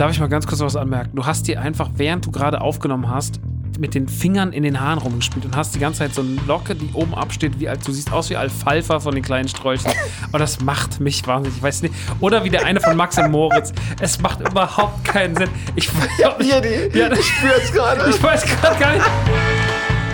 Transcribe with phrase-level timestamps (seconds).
[0.00, 1.14] Darf ich mal ganz kurz was anmerken?
[1.14, 3.38] Du hast dir einfach, während du gerade aufgenommen hast,
[3.78, 6.74] mit den Fingern in den Haaren rumgespielt und hast die ganze Zeit so eine Locke,
[6.74, 7.86] die oben absteht, wie alt.
[7.86, 9.92] Du siehst aus wie Alfalfa von den kleinen Sträuchern.
[10.32, 11.58] Und das macht mich wahnsinnig.
[11.58, 11.94] Ich weiß nicht.
[12.20, 13.74] Oder wie der eine von Max und Moritz.
[14.00, 15.50] Es macht überhaupt keinen Sinn.
[15.76, 18.08] Ich, ich, hab hier die, ja, ich spüre es gerade.
[18.08, 19.04] Ich weiß gerade gar nicht.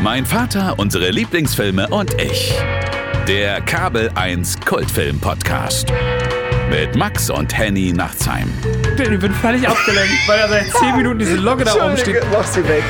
[0.02, 2.58] Mein Vater, unsere Lieblingsfilme und ich.
[3.28, 5.92] Der Kabel 1 Kultfilm Podcast.
[6.70, 8.52] Mit Max und Henny Nachtsheim.
[8.98, 12.22] Ich bin völlig abgelenkt, weil er seit 10 Minuten diese Logge da oben steht.
[12.32, 12.82] Mach sie weg.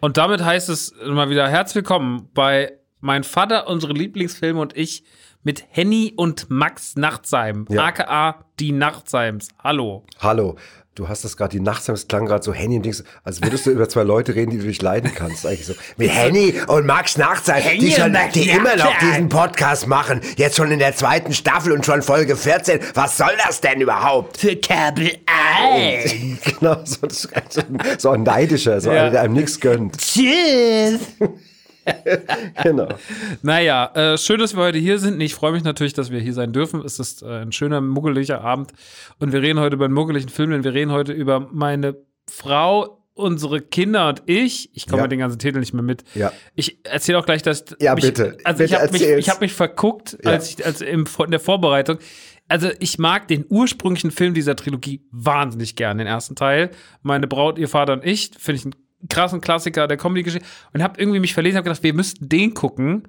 [0.00, 5.04] Und damit heißt es mal wieder herzlich willkommen bei Mein Vater, unsere Lieblingsfilme und ich
[5.42, 7.84] mit Henny und Max Nachtsheim, Ja.
[7.84, 9.48] aka die Nachtseims.
[9.62, 10.04] Hallo.
[10.20, 10.56] Hallo.
[10.94, 13.66] Du hast das gerade, die Nachtsheim, es klang gerade so Henny und Dings, als würdest
[13.66, 15.44] du über zwei Leute reden, die du nicht leiden kannst.
[15.44, 15.74] Eigentlich so.
[15.96, 20.20] Mit Henny und Max Nachtsheim, die, schon, die immer noch diesen Podcast machen.
[20.36, 22.78] Jetzt schon in der zweiten Staffel und schon Folge 14.
[22.94, 24.36] Was soll das denn überhaupt?
[24.36, 25.10] Für Kabel
[25.58, 26.14] 1.
[26.60, 27.08] genau, so,
[27.98, 29.02] so ein neidischer, so Ja.
[29.02, 29.98] einer, der einem nichts gönnt.
[29.98, 31.00] Tschüss.
[32.62, 32.88] Genau.
[33.42, 35.20] Naja, äh, schön, dass wir heute hier sind.
[35.20, 36.80] Ich freue mich natürlich, dass wir hier sein dürfen.
[36.84, 38.72] Es ist äh, ein schöner, muggeliger Abend.
[39.18, 41.96] Und wir reden heute über einen muggeligen Film, denn wir reden heute über meine
[42.30, 44.70] Frau, unsere Kinder und ich.
[44.74, 45.02] Ich komme Ja.
[45.04, 46.04] mit den ganzen Titeln nicht mehr mit.
[46.14, 46.32] Ja.
[46.54, 47.64] Ich erzähle auch gleich, dass.
[47.80, 48.38] Ja, mich, bitte.
[48.44, 50.30] Also ich Bitte habe mich, ich hab mich verguckt, Ja.
[50.32, 51.98] als ich, als im, in der Vorbereitung.
[52.48, 56.70] Also ich mag den ursprünglichen Film dieser Trilogie wahnsinnig gern, den ersten Teil.
[57.02, 58.74] Meine Braut, ihr Vater und ich, finde ich einen
[59.08, 60.46] krassen Klassiker der Comedy-Geschichte.
[60.72, 63.08] Und habe irgendwie mich verlesen, habe gedacht, wir müssten den gucken.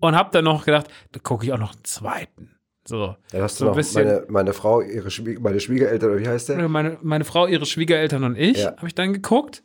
[0.00, 2.56] Und habe dann noch gedacht, da gucke ich auch noch einen zweiten.
[2.86, 4.06] So, Dann hast du noch bisschen.
[4.06, 6.66] meine, meine Frau, ihre Schwie meine Schwiegereltern, oder wie heißt der?
[6.68, 8.74] meine, meine Frau, ihre Schwiegereltern und ich, Ja.
[8.76, 9.62] habe ich dann geguckt.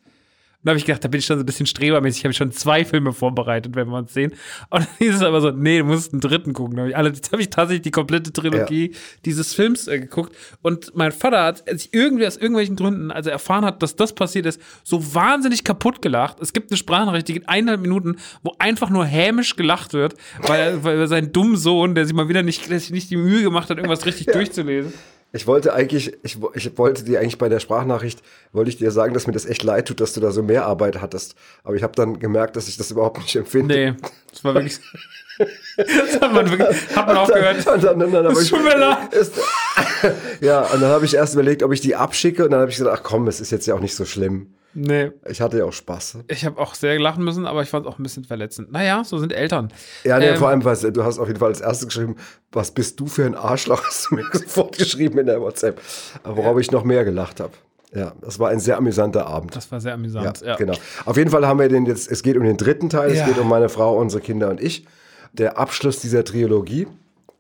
[0.65, 2.23] Und da habe ich gedacht, da bin ich schon so ein bisschen strebermäßig.
[2.23, 4.31] habe ich schon zwei Filme vorbereitet, wenn wir uns sehen.
[4.71, 6.75] Und dann hieß es aber so, nee, du musst einen dritten gucken.
[6.75, 10.35] Da habe ich, alle- jetzt habe ich tatsächlich die komplette Trilogie dieses Films äh, geguckt.
[10.63, 14.13] Und mein Vater hat sich irgendwie aus irgendwelchen Gründen, als er erfahren hat, dass das
[14.15, 16.37] passiert ist, so wahnsinnig kaputt gelacht.
[16.41, 20.59] Es gibt eine Sprachnachricht, die geht eineinhalb Minuten, wo einfach nur hämisch gelacht wird, weil,
[20.59, 23.43] er- weil sein dummen Sohn, der sich mal wieder nicht, der sich nicht die Mühe
[23.43, 24.93] gemacht hat, irgendwas richtig durchzulesen.
[25.35, 28.21] Ich wollte eigentlich, ich, ich wollte dir eigentlich bei der Sprachnachricht,
[28.53, 30.65] wollte ich dir sagen, dass mir das echt leid tut, dass du da so mehr
[30.65, 31.35] Arbeit hattest.
[31.65, 33.75] Aber ich habe dann gemerkt, dass ich das überhaupt nicht empfinde.
[33.75, 33.93] Nee,
[34.31, 34.79] das war wirklich.
[35.77, 36.95] das hat man wirklich.
[36.95, 37.67] Hat man auch gehört.
[37.67, 38.97] Und dann, dann, dann, ich- tut mir leid.
[40.39, 42.77] Ja, und dann habe ich erst überlegt, ob ich die abschicke und dann habe ich
[42.77, 44.54] gesagt, ach komm, es ist jetzt ja auch nicht so schlimm.
[44.75, 45.11] Nee.
[45.27, 46.19] Ich hatte ja auch Spaß.
[46.27, 48.71] Ich habe auch sehr lachen müssen, aber ich fand es auch ein bisschen verletzend.
[48.71, 49.71] Naja, so sind Eltern.
[50.03, 52.17] Ja, nee, Ähm, vor allem, was, du hast auf jeden Fall als erstes geschrieben,
[52.51, 55.81] was bist du für ein Arschloch, hast du mir sofort geschrieben in der WhatsApp.
[56.25, 57.53] Worauf ich noch mehr gelacht habe.
[57.93, 59.55] Ja, das war ein sehr amüsanter Abend.
[59.55, 60.41] Das war sehr Ja, amüsant.
[60.41, 60.73] Ja, genau.
[61.05, 63.21] Auf jeden Fall haben wir den jetzt, es geht um den dritten Teil, Ja.
[63.21, 64.85] es geht um meine Frau, unsere Kinder und ich.
[65.31, 66.87] Der Abschluss dieser Trilogie.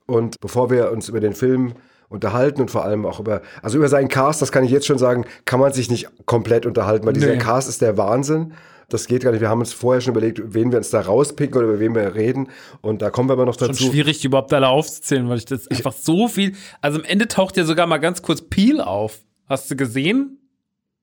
[0.05, 1.73] Und bevor wir uns über den Film
[2.09, 4.97] unterhalten und vor allem auch über, also über seinen Cast, das kann ich jetzt schon
[4.97, 7.37] sagen, kann man sich nicht komplett unterhalten, weil dieser Nee.
[7.37, 8.53] Cast ist der Wahnsinn.
[8.87, 9.41] Das geht gar nicht.
[9.41, 12.13] Wir haben uns vorher schon überlegt, wen wir uns da rauspicken oder über wen wir
[12.13, 12.49] reden.
[12.81, 13.85] Und da kommen wir aber noch Schon dazu.
[13.85, 16.53] schwierig, die überhaupt alle aufzuzählen, weil ich das einfach so viel.
[16.81, 19.17] Also am Ende taucht ja sogar mal ganz kurz Peel auf.
[19.49, 20.37] Hast du gesehen?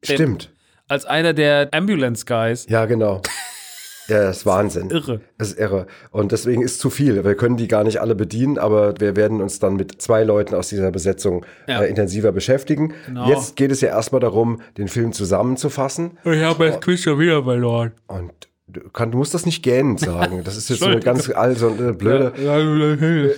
[0.05, 0.53] Stimmt.
[0.87, 2.67] Als einer der Ambulance Guys.
[2.69, 3.21] Ja, genau.
[4.13, 4.91] Ja, das ist Wahnsinn.
[4.91, 5.21] Irre.
[5.39, 5.87] Das ist irre.
[6.11, 7.25] Und deswegen ist zu viel.
[7.25, 10.55] Wir können die gar nicht alle bedienen, aber wir werden uns dann mit zwei Leuten
[10.55, 11.83] aus dieser Besetzung Ja.
[11.83, 12.95] äh, intensiver beschäftigen.
[13.07, 13.29] Genau.
[13.29, 16.19] Jetzt geht es ja erstmal darum, den Film zusammenzufassen.
[16.25, 17.93] Ich habe das Quiz schon wieder verloren.
[18.07, 18.33] Und
[18.93, 20.43] kann, du musst das nicht gähnend sagen.
[20.45, 22.33] Das ist jetzt so eine ganz all, so eine blöde,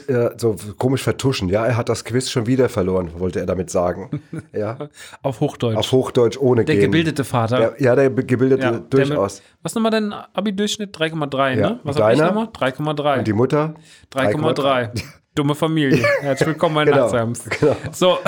[0.09, 1.49] ja, so komisch vertuschen.
[1.49, 4.23] Ja, er hat das Quiz schon wieder verloren, wollte er damit sagen.
[4.53, 4.89] Ja,
[5.23, 5.77] Auf Hochdeutsch.
[5.77, 6.91] auf Hochdeutsch ohne der Gähnen.
[6.93, 7.59] gebildete Vater.
[7.59, 9.37] Der, ja, der gebildete Ja, der durchaus.
[9.41, 10.97] Mit, was nochmal dein Abi-Durchschnitt?
[10.97, 11.71] 3,3, Ja.
[11.71, 11.81] ne?
[11.83, 12.47] Was Und hab ich nochmal?
[12.47, 13.19] 3,3.
[13.19, 13.75] Und die Mutter?
[14.12, 14.91] 3,3.
[15.34, 16.05] Dumme Familie.
[16.21, 17.44] Herzlich willkommen, mein Genau, Nachtsams.
[17.61, 17.77] genau.
[17.93, 18.19] So,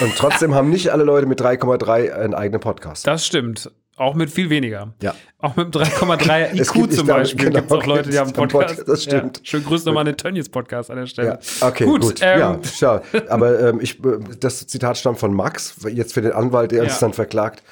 [0.00, 3.06] Und trotzdem haben nicht alle Leute mit 3,3 einen eigenen Podcast.
[3.06, 3.70] das stimmt.
[3.98, 4.92] Auch mit viel weniger.
[5.02, 5.14] Ja.
[5.38, 7.46] Auch mit dem 3,3 Es IQ zum Beispiel.
[7.46, 8.68] genau, Gibt es auch Leute, die haben Podcast.
[8.76, 9.38] Podcast, das stimmt.
[9.38, 9.44] Ja.
[9.44, 11.38] Schönen Grüß nochmal an den Tönnies Podcast an der Stelle.
[11.60, 12.16] Ja, okay, gut.
[12.20, 13.00] ähm, ja, schau.
[13.30, 16.92] Aber ähm, ich, äh, das Zitat stammt von Max, jetzt für den Anwalt, der uns
[16.92, 16.98] Ja.
[17.00, 17.62] dann verklagt.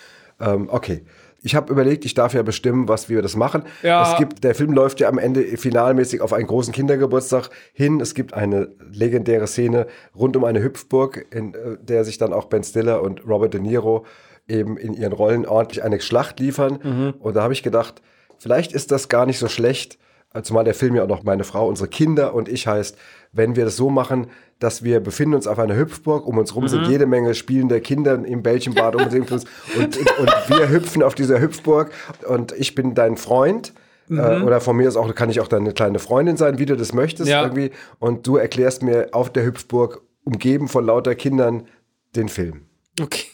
[0.41, 1.05] Ähm, okay.
[1.47, 3.65] Ich habe überlegt, ich darf ja bestimmen, was wir das machen.
[3.83, 4.11] Ja.
[4.13, 8.01] Es gibt, der Film läuft ja am Ende finalmäßig auf einen großen Kindergeburtstag hin.
[8.01, 9.87] Es gibt eine legendäre Szene
[10.17, 13.61] rund um eine Hüpfburg, in äh, der sich dann auch Ben Stiller und Robert De
[13.61, 14.07] Niro
[14.49, 16.79] eben in ihren Rollen ordentlich eine Schlacht liefern.
[16.83, 17.15] Mhm.
[17.19, 18.03] Und da habe ich gedacht,
[18.39, 19.99] vielleicht ist das gar nicht so schlecht,
[20.35, 22.97] äh, zumal der Film ja auch noch meine Frau, unsere Kinder und ich heißt,
[23.33, 26.65] wenn wir das so machen, dass wir befinden uns auf einer Hüpfburg, um uns rum
[26.65, 26.69] Mhm.
[26.69, 31.41] sind jede Menge spielende Kinder im Bällchenbad um und, und, und wir hüpfen auf dieser
[31.41, 31.91] Hüpfburg
[32.29, 33.73] und ich bin dein Freund.
[34.09, 34.19] Mhm.
[34.19, 36.77] Äh, oder von mir aus auch, kann ich auch deine kleine Freundin sein, wie du
[36.77, 37.43] das möchtest Ja.
[37.43, 37.71] irgendwie.
[37.99, 41.67] Und du erklärst mir auf der Hüpfburg, umgeben von lauter Kindern,
[42.15, 42.67] den Film.
[43.01, 43.25] Okay.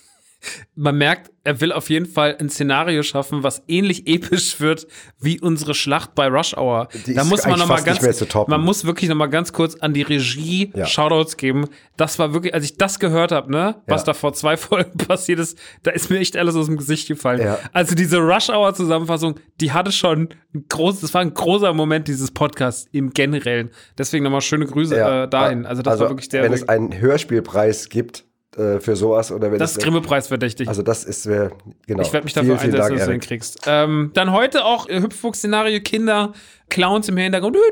[0.75, 4.87] Man merkt, er will auf jeden Fall ein Szenario schaffen, was ähnlich episch wird
[5.21, 6.89] wie unsere Schlacht bei Rush Hour.
[7.07, 8.01] Die da ist muss man noch mal ganz,
[8.47, 10.87] man muss wirklich noch mal ganz kurz an die Regie Ja.
[10.87, 11.67] Shoutouts geben.
[11.97, 14.07] Das war wirklich, als ich das gehört habe, ne, was Ja.
[14.07, 17.41] da vor zwei Folgen passiert ist, da ist mir echt alles aus dem Gesicht gefallen.
[17.41, 17.59] Ja.
[17.73, 22.09] Also diese Rush Hour Zusammenfassung, die hatte schon ein großes, das war ein großer Moment
[22.09, 23.71] dieses Podcasts im Generellen.
[23.97, 25.65] Deswegen nochmal schöne Grüße äh, dahin.
[25.67, 28.25] Also das war wirklich der, Wenn es einen Hörspielpreis gibt
[28.57, 29.31] äh, für sowas.
[29.31, 30.67] Oder wenn das ist Grimme-Preis verdächtig.
[30.67, 31.51] Also das ist, äh,
[31.87, 32.03] genau.
[32.03, 33.61] Ich werde mich dafür vielen, einsetzen, dass du hinkriegst.
[33.67, 36.33] Ähm, dann heute auch äh, Hüpfburg-Szenario, Kinder,
[36.69, 37.57] Clowns im Hintergrund.
[37.57, 37.63] Ja.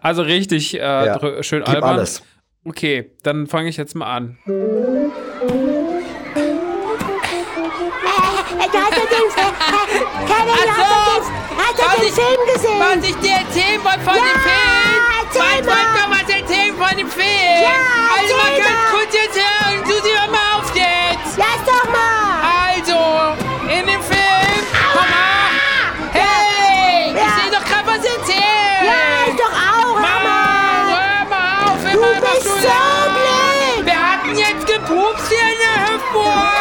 [0.00, 1.42] Also richtig äh, ja.
[1.44, 1.90] schön Gib albern.
[1.90, 2.24] alles.
[2.64, 4.36] Okay, dann fange ich jetzt mal an.
[4.46, 5.10] Äh, äh,
[11.78, 12.80] Hast du den Film gesehen?
[12.80, 14.60] Was ich dir erzählen wollte von ja, dem Film?
[15.66, 15.76] Was
[16.10, 17.62] wollte ich dir erzählen von dem Film?
[17.62, 17.99] Ja!
[18.20, 18.90] Also mal ganz mal.
[18.92, 19.84] kurz jetzt hören.
[19.84, 21.36] Du sieh doch mal auf jetzt.
[21.36, 22.40] Lass doch mal.
[22.68, 22.98] Also,
[23.72, 24.60] in dem Film.
[24.94, 26.12] Mal.
[26.12, 27.22] Hey, Ja.
[27.26, 28.84] ich will doch gerade was erzählen.
[28.84, 29.94] Ja, ich doch auch.
[29.94, 30.82] Hör Mann, mal.
[30.92, 31.80] hör mal auf.
[31.82, 32.78] Du immer noch bist so
[33.16, 33.86] blöd.
[33.86, 36.52] Wir hatten jetzt gepupst hier in der Hüpfburg.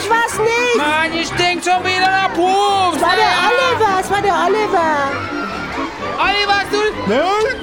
[0.00, 0.76] Ich weiß nicht.
[0.76, 2.96] Mann, ich denk schon wieder nach Pups.
[2.96, 4.00] Es war der Oliver.
[4.00, 4.90] Es war der Oliver.
[6.18, 6.78] Oliver, hast du...
[7.06, 7.62] Nein, ich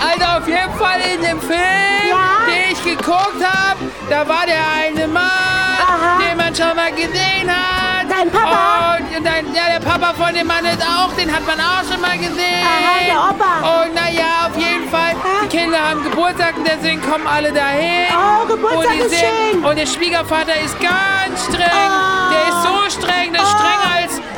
[0.00, 2.46] Also auf jeden Fall in dem Film, Ja?
[2.46, 3.80] den ich geguckt habe,
[4.10, 6.18] da war der eine Mann, Aha.
[6.18, 8.06] den man schon mal gesehen hat.
[8.08, 8.98] Dein Papa?
[8.98, 12.00] Und, dein, ja, der Papa von dem Mann ist auch, den hat man auch schon
[12.00, 12.62] mal gesehen.
[12.64, 13.82] Aha, der Opa.
[13.84, 15.14] Und naja, auf jeden Fall,
[15.44, 18.06] die Kinder haben Geburtstag und deswegen kommen alle dahin.
[18.12, 19.64] Oh, Geburtstag und ist sehen- schön.
[19.64, 21.70] Und der Schwiegervater ist ganz streng.
[21.72, 22.30] Oh.
[22.32, 23.56] Der ist so streng, der ist Oh.
[23.58, 23.93] strenger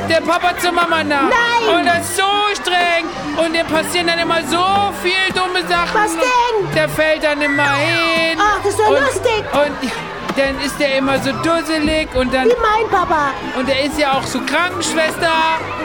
[0.08, 1.22] der Papa zur Mama nach.
[1.30, 1.74] Nein.
[1.80, 2.22] Und er ist so
[2.60, 3.04] streng.
[3.44, 4.64] Und dem passieren dann immer so
[5.02, 5.94] viel dumme Sachen.
[5.94, 6.74] Was denn?
[6.74, 8.38] Der fällt dann immer hin.
[8.38, 9.44] Ach, das ist doch und, lustig.
[9.52, 9.90] Und
[10.38, 13.30] dann ist der immer so dusselig und dann Wie mein Papa.
[13.58, 15.30] und er ist ja auch so Krankenschwester.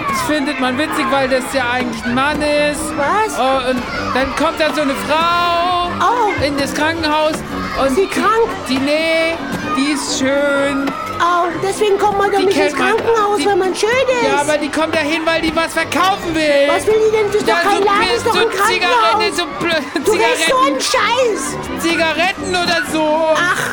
[0.10, 2.82] Das findet man witzig, weil das ja eigentlich ein Mann ist.
[2.98, 3.38] Was?
[3.40, 3.82] Oh, und
[4.14, 6.44] dann kommt dann so eine Frau Oh.
[6.46, 7.34] in das Krankenhaus.
[7.82, 8.50] Und Sie krank?
[8.68, 9.36] Die, nee,
[9.78, 10.86] die ist schön.
[11.24, 14.28] Oh, deswegen kommt man doch Die nicht ins Krankenhaus, die- wenn man schön ist.
[14.28, 16.68] Ja, aber die kommt da hin, weil die was verkaufen will.
[16.68, 17.28] Was will die denn?
[17.28, 19.38] Das ist doch Ja, kein so, Laden, ist doch ein Zigaretten, Krankenhaus.
[19.38, 21.58] so Pl- Du redest so Zigaretten, einen Scheiß.
[21.80, 23.28] Zigaretten oder so.
[23.36, 23.70] Ach,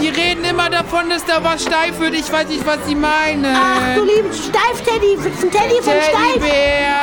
[0.00, 2.14] Die reden immer davon, dass da was steif wird.
[2.14, 3.44] Ich weiß nicht, was sie meinen.
[3.52, 5.18] ach, du liebes Steif-Teddy.
[5.18, 6.34] Ein Teddy von Steif.
[6.34, 6.94] Teddybär.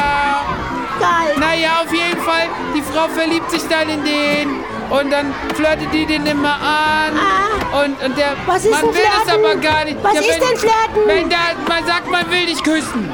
[1.00, 1.36] Geil.
[1.38, 6.06] Naja, auf jeden Fall, die Frau verliebt sich dann in den und dann flirtet die
[6.06, 7.14] den immer an.
[7.18, 7.84] Ah.
[7.84, 9.46] Und, und der Was ist man will das Flirten?
[9.46, 9.98] aber gar nicht.
[10.04, 11.08] Was ja, ist wenn, denn Flirten?
[11.08, 11.38] Wenn da,
[11.68, 13.10] man sagt, man will dich küssen.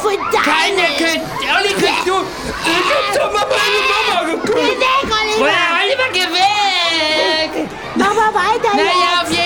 [0.00, 0.44] Verdammt.
[0.44, 1.26] Keine küsst.
[1.56, 2.12] Olli, küsst du.
[2.64, 4.80] Ich hab doch mal meine Mama Geh geküsst.
[4.80, 5.58] weg, Oliver.
[5.82, 7.68] Oliver, geh weg.
[7.96, 9.45] Mach mal weiter Naja, auf jeden Fall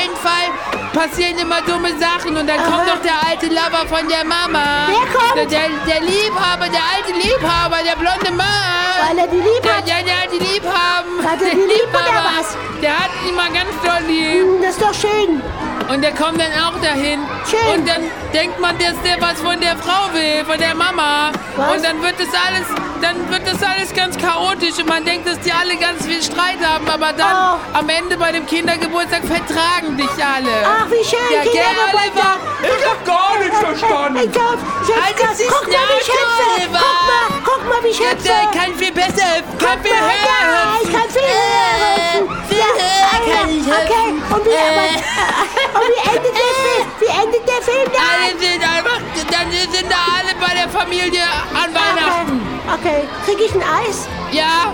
[1.00, 2.92] passieren immer dumme Sachen und dann kommt Aha.
[2.92, 4.88] doch der alte Lover von der Mama.
[4.88, 5.36] Wer kommt?
[5.36, 9.00] Der, der, der Liebhaber, der alte Liebhaber, der blonde Mann.
[9.08, 9.88] Weil er die lieb Der, hat.
[9.88, 11.24] der, der hat die lieb haben.
[11.24, 12.56] Hat er Der die lieb oder Liebhaber, was?
[12.82, 14.42] Der hat die mal ganz doll lieb.
[14.44, 15.40] Hm, Das ist doch schön.
[15.88, 17.20] Und der kommt dann auch dahin.
[17.48, 17.80] Schön.
[17.80, 18.02] Und dann
[18.34, 21.32] denkt man, dass der was von der Frau will, von der Mama.
[21.56, 21.76] Was?
[21.76, 22.66] Und dann wird das alles,
[23.02, 26.58] dann wird das alles ganz chaotisch und man denkt, dass die alle ganz viel Streit
[26.64, 26.88] haben.
[26.88, 27.78] Aber dann Oh.
[27.78, 30.50] am Ende bei dem Kindergeburtstag vertragen dich alle.
[30.64, 31.18] Ach, wie schön.
[31.32, 32.38] Ja, Kindergeburtstag.
[32.62, 34.20] Ich hab gar nichts verstanden.
[34.24, 36.10] Ich glaub, ich hab, die guck mal, wie ich.
[36.10, 38.16] Guck mal, guck mal, wie ich hüpfe.
[38.28, 40.92] der kann viel besser, kann Guck viel höher ja, ich hüpfen.
[41.00, 42.44] kann viel höher hüpfen.
[42.48, 44.34] viel Ja, höher ah, kann ja, ich Okay, hüpfen.
[44.34, 44.60] und wie, Äh.
[44.68, 46.84] aber, und wie endet der Film?
[47.00, 48.08] Wie endet der Film dann?
[48.10, 52.29] Alle sind einfach, dann sind da alle bei der Familie an Weihnachten.
[52.74, 54.06] Okay, krieg ich ein Eis?
[54.32, 54.72] Ja,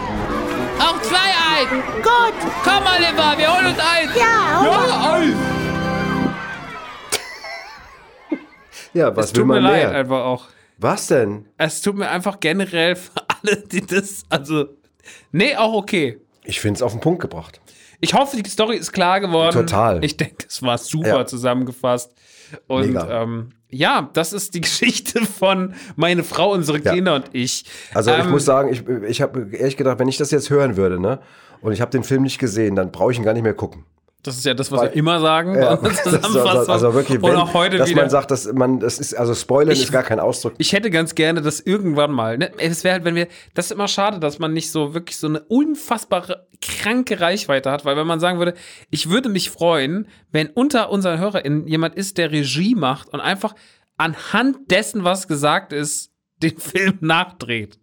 [0.79, 1.69] auch zwei Eis.
[2.03, 2.53] Gut.
[2.63, 4.09] Komm, Oliver, wir holen uns Eis.
[4.17, 5.13] Ja, oder?
[5.15, 5.35] Eis.
[8.93, 9.99] Ja, was Es will tut mir man leid, mehr?
[9.99, 10.47] einfach auch.
[10.79, 11.47] Was denn?
[11.59, 13.11] Es tut mir einfach generell für
[13.43, 14.67] alle, die das, also,
[15.33, 16.19] nee, auch okay.
[16.45, 17.61] Ich finde es auf den Punkt gebracht.
[18.01, 19.53] Ich hoffe, die Story ist klar geworden.
[19.55, 20.05] Total.
[20.05, 21.27] Ich denke, es war super Ja.
[21.27, 22.13] zusammengefasst.
[22.69, 23.23] Und Mega.
[23.23, 26.93] ähm, ja, das ist die Geschichte von meine Frau, unsere Ja.
[26.95, 27.65] Kinder und ich.
[27.95, 30.77] Also ich Ähm, muss sagen, ich, ich habe ehrlich gedacht, wenn ich das jetzt hören
[30.77, 31.21] würde, ne,
[31.61, 33.85] und ich habe den Film nicht gesehen, dann brauche ich ihn gar nicht mehr gucken.
[34.23, 35.55] Das ist ja das, was Weil- wir immer sagen.
[35.55, 36.59] Ja, unserer das ist Zusammenfassung.
[36.59, 38.01] also, also wirklich, Und wenn, auch heute dass wieder.
[38.03, 40.55] man sagt, dass man, das ist, also Spoilern Ich- ist gar kein Ausdruck.
[40.59, 43.71] ich hätte ganz gerne, dass irgendwann mal, ne, es wäre halt, wenn wir, das ist
[43.73, 48.07] immer schade, dass man nicht so wirklich so eine unfassbare, kranke Reichweite hat, weil wenn
[48.07, 48.55] man sagen würde,
[48.91, 53.55] ich würde mich freuen, wenn unter unseren HörerInnen jemand ist, der Regie macht und einfach
[53.97, 56.11] anhand dessen, was gesagt ist,
[56.43, 57.79] den Film nachdreht.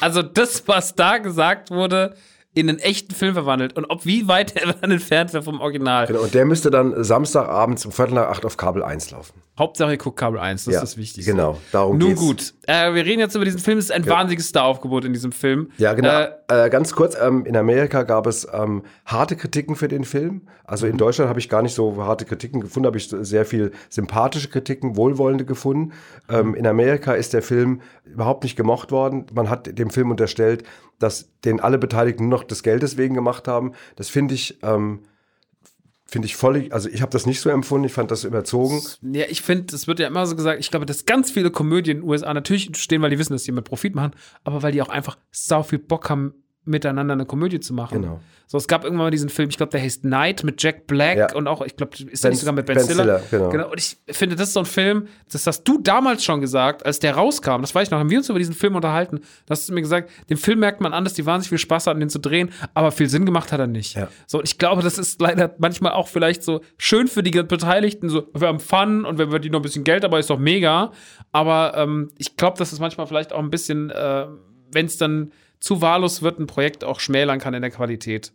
[0.00, 2.14] Also das, was da gesagt wurde,
[2.54, 3.76] in einen echten Film verwandelt.
[3.76, 6.06] Und ob wie weit er dann entfernt wäre vom Original.
[6.06, 9.34] Genau, und der müsste dann Samstagabend um Viertel nach acht auf Kabel 1 laufen.
[9.58, 11.30] Hauptsache, ihr guckt Kabel 1, das Ja, ist das Wichtigste.
[11.30, 12.20] genau, darum Nun geht's.
[12.20, 13.78] gut, äh, wir reden jetzt über diesen Film.
[13.78, 15.70] Es ist ein wahnsinniges Star-Aufgebot in diesem Film.
[15.78, 16.22] Ja, genau.
[16.22, 20.42] Äh, Äh, ganz kurz, ähm, in Amerika gab es ähm, harte Kritiken für den Film.
[20.64, 23.72] Also in Deutschland habe ich gar nicht so harte Kritiken gefunden, habe ich sehr viel
[23.88, 25.92] sympathische Kritiken, wohlwollende gefunden.
[26.28, 29.24] Ähm, in Amerika ist der Film überhaupt nicht gemocht worden.
[29.32, 30.64] Man hat dem Film unterstellt,
[31.04, 33.72] dass den alle Beteiligten nur noch des Geldes wegen gemacht haben.
[33.96, 35.00] Das finde ich, ähm,
[36.06, 38.80] finde ich voll, also ich habe das nicht so empfunden, ich fand das überzogen.
[39.02, 41.98] Ja, ich finde, es wird ja immer so gesagt, ich glaube, dass ganz viele Komödien
[41.98, 44.12] in den USA natürlich stehen, weil die wissen, dass die mit Profit machen,
[44.44, 46.32] aber weil die auch einfach sau viel Bock haben,
[46.64, 48.02] miteinander eine Komödie zu machen.
[48.02, 48.20] Genau.
[48.46, 51.16] So, es gab irgendwann mal diesen Film, ich glaube, der heißt Night mit Jack Black
[51.16, 51.34] Ja.
[51.34, 53.20] und auch, ich glaube, ist der nicht sogar mit Ben, Ben Stiller?
[53.20, 53.70] Stiller, genau.
[53.70, 56.98] Und ich finde, das ist so ein Film, das hast du damals schon gesagt, als
[56.98, 59.68] der rauskam, das weiß ich noch, haben wir uns über diesen Film unterhalten, da hast
[59.68, 62.10] du mir gesagt, dem Film merkt man an, dass die wahnsinnig viel Spaß hatten, den
[62.10, 63.96] zu drehen, aber viel Sinn gemacht hat er nicht.
[63.96, 64.08] Ja.
[64.26, 68.08] So, und ich glaube, das ist leider manchmal auch vielleicht so schön für die Beteiligten,
[68.10, 70.38] so, wir haben Fun und wenn wir die noch ein bisschen Geld dabei ist doch
[70.38, 70.92] mega,
[71.32, 74.26] aber ähm, ich glaube, dass es manchmal vielleicht auch ein bisschen, äh,
[74.70, 75.32] wenn es dann
[75.64, 78.32] zu wahllos wird, ein Projekt auch schmälern kann in der Qualität.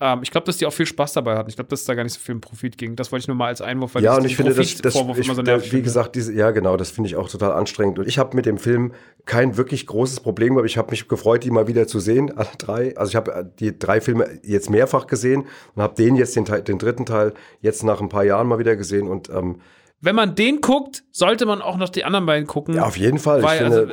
[0.00, 1.50] Ähm, ich glaube, dass die auch viel Spaß dabei hatten.
[1.50, 2.96] Ich glaube, dass es da gar nicht so viel um Profit ging.
[2.96, 5.00] Das wollte ich nur mal als Einwurf, weil Ja, und ich finde, das, das ich,
[5.02, 5.82] immer so nervig wie finde.
[5.82, 7.98] gesagt, diese, ja genau, das finde ich auch total anstrengend.
[7.98, 8.94] Und ich habe mit dem Film
[9.26, 12.48] kein wirklich großes Problem, aber ich habe mich gefreut, die mal wieder zu sehen, alle
[12.56, 12.96] drei.
[12.96, 15.44] Also ich habe äh, die drei Filme jetzt mehrfach gesehen
[15.74, 18.76] und habe den jetzt, den, den dritten Teil, jetzt nach ein paar Jahren mal wieder
[18.76, 19.08] gesehen.
[19.08, 19.60] Und ähm,
[20.00, 22.74] Wenn man den guckt, sollte man auch noch die anderen beiden gucken.
[22.74, 23.42] ja, auf jeden Fall.
[23.42, 23.86] Weil, also,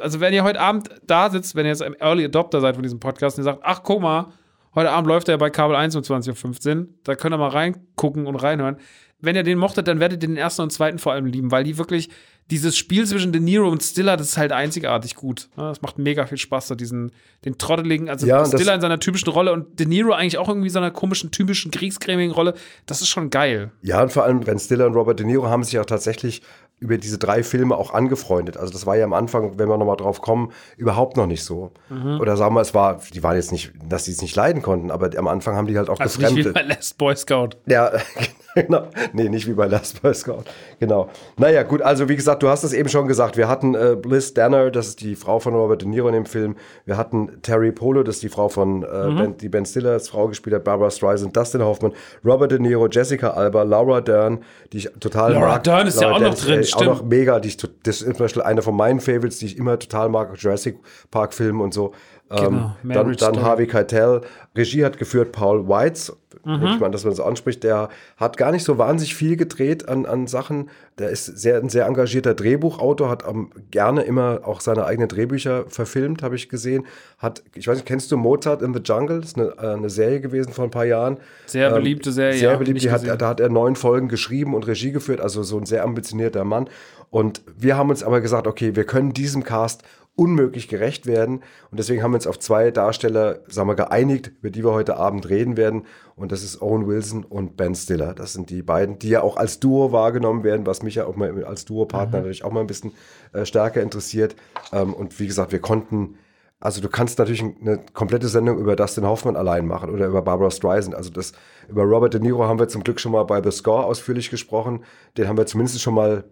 [0.00, 2.82] also, wenn ihr heute Abend da sitzt, wenn ihr jetzt ein Early Adopter seid von
[2.82, 4.28] diesem Podcast und ihr sagt, ach, guck mal,
[4.74, 8.26] heute Abend läuft er bei Kabel 1 um 20.15 Uhr, da könnt ihr mal reingucken
[8.26, 8.76] und reinhören.
[9.20, 11.64] Wenn ihr den mochtet, dann werdet ihr den ersten und zweiten vor allem lieben, weil
[11.64, 12.08] die wirklich,
[12.50, 15.48] dieses Spiel zwischen De Niro und Stiller, das ist halt einzigartig gut.
[15.56, 17.12] Das macht mega viel Spaß, so diesen,
[17.44, 20.68] den trotteligen, also Ja, Stiller in seiner typischen Rolle und De Niro eigentlich auch irgendwie
[20.70, 22.54] seiner komischen, typischen, kriegsgrämigen Rolle.
[22.86, 23.70] Das ist schon geil.
[23.82, 26.42] ja, und vor allem Ben Stiller und Robert De Niro haben sich auch tatsächlich
[26.80, 28.56] über diese drei Filme auch angefreundet.
[28.56, 31.70] Also das war ja am Anfang, wenn wir nochmal drauf kommen, überhaupt noch nicht so.
[31.90, 32.18] Mhm.
[32.20, 34.90] Oder sagen wir, es war, die waren jetzt nicht, dass sie es nicht leiden konnten,
[34.90, 36.54] aber am Anfang haben die halt auch Also nicht wie gefremdet.
[36.54, 37.50] bei Last Boy Scout.
[37.66, 37.92] Ja,
[38.54, 38.84] genau.
[39.12, 40.44] Nee, nicht wie bei Last Boy Scout.
[40.78, 41.08] Genau.
[41.36, 43.36] Naja, gut, also wie gesagt, du hast es eben schon gesagt.
[43.36, 46.26] Wir hatten äh, Bliss Danner, das ist die Frau von Robert De Niro in dem
[46.26, 46.56] Film.
[46.86, 49.16] Wir hatten Terry Polo, das ist die Frau von äh, Mhm.
[49.16, 51.92] ben, die Ben Stillers Frau gespielt hat, Barbara Streisand, Dustin Hoffman,
[52.24, 55.64] Robert De Niro, Jessica Alba, Laura Dern, die ich total Laura mag.
[55.64, 57.40] Dern ist ja auch noch ist, drin, Auch noch mega.
[57.40, 60.32] Die ich, das ist zum Beispiel eine von meinen Favorites, die ich immer total mag,
[60.36, 60.78] Jurassic
[61.10, 61.92] Park Filmen und so.
[62.30, 63.44] Genau, Ähm, dann, Marriage dann Story.
[63.46, 64.20] Harvey Keitel.
[64.56, 66.12] Regie hat geführt Paul Weitz.
[66.44, 66.54] Mhm.
[66.54, 67.64] Ich meine, dass man das anspricht.
[67.64, 70.70] Der hat gar nicht so wahnsinnig viel gedreht an, an Sachen.
[70.98, 75.64] Der ist sehr, ein sehr engagierter Drehbuchautor, hat ähm, gerne immer auch seine eigenen Drehbücher
[75.66, 76.86] verfilmt, habe ich gesehen.
[77.18, 79.20] Hat, ich weiß nicht, kennst du Mozart in the Jungle?
[79.20, 81.18] Das ist eine, äh, eine Serie gewesen vor ein paar Jahren.
[81.46, 82.82] Sehr beliebte Serie, Sehr ja, beliebt.
[82.82, 85.82] Die hat, da hat er neun Folgen geschrieben und Regie geführt, also so ein sehr
[85.82, 86.68] ambitionierter Mann.
[87.10, 89.82] Und wir haben uns aber gesagt, okay, wir können diesem Cast
[90.16, 91.42] unmöglich gerecht werden.
[91.70, 94.96] Und deswegen haben wir uns auf zwei Darsteller, sagen wir, geeinigt, über die wir heute
[94.96, 95.86] Abend reden werden.
[96.14, 98.14] Und das ist Owen Wilson und Ben Stiller.
[98.14, 101.16] Das sind die beiden, die ja auch als Duo wahrgenommen werden, was mich ja auch
[101.16, 102.92] mal als Duo-Partner natürlich auch mal ein bisschen
[103.32, 104.36] äh, stärker interessiert.
[104.72, 106.16] Ähm, und wie gesagt, wir konnten
[106.62, 110.50] also du kannst natürlich eine komplette Sendung über Dustin Hoffman allein machen oder über Barbara
[110.50, 110.94] Streisand.
[110.94, 111.32] Also das
[111.70, 114.84] über Robert De Niro haben wir zum Glück schon mal bei The Score ausführlich gesprochen.
[115.16, 116.24] Den haben wir zumindest schon mal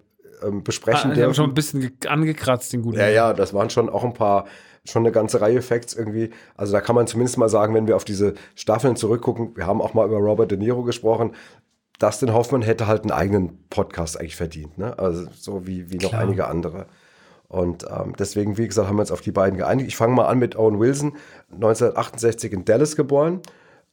[0.46, 1.34] ähm, besprechen Ah, dürfen.
[1.34, 2.98] schon ein bisschen ge- angekratzt, den guten.
[2.98, 4.46] Ja, ja, das waren schon auch ein paar,
[4.84, 6.30] schon eine ganze Reihe Facts irgendwie.
[6.56, 9.80] Also da kann man zumindest mal sagen, wenn wir auf diese Staffeln zurückgucken, wir haben
[9.82, 11.32] auch mal über Robert De Niro gesprochen.
[11.98, 14.96] Dustin Hoffman hätte halt einen eigenen Podcast eigentlich verdient, ne?
[14.98, 16.22] Also so wie, wie noch Klar.
[16.22, 16.86] einige andere.
[17.48, 19.88] Und ähm, deswegen, wie gesagt, haben wir uns auf die beiden geeinigt.
[19.88, 21.14] Ich fange mal an mit Owen Wilson,
[21.50, 23.40] 1968 in Dallas geboren,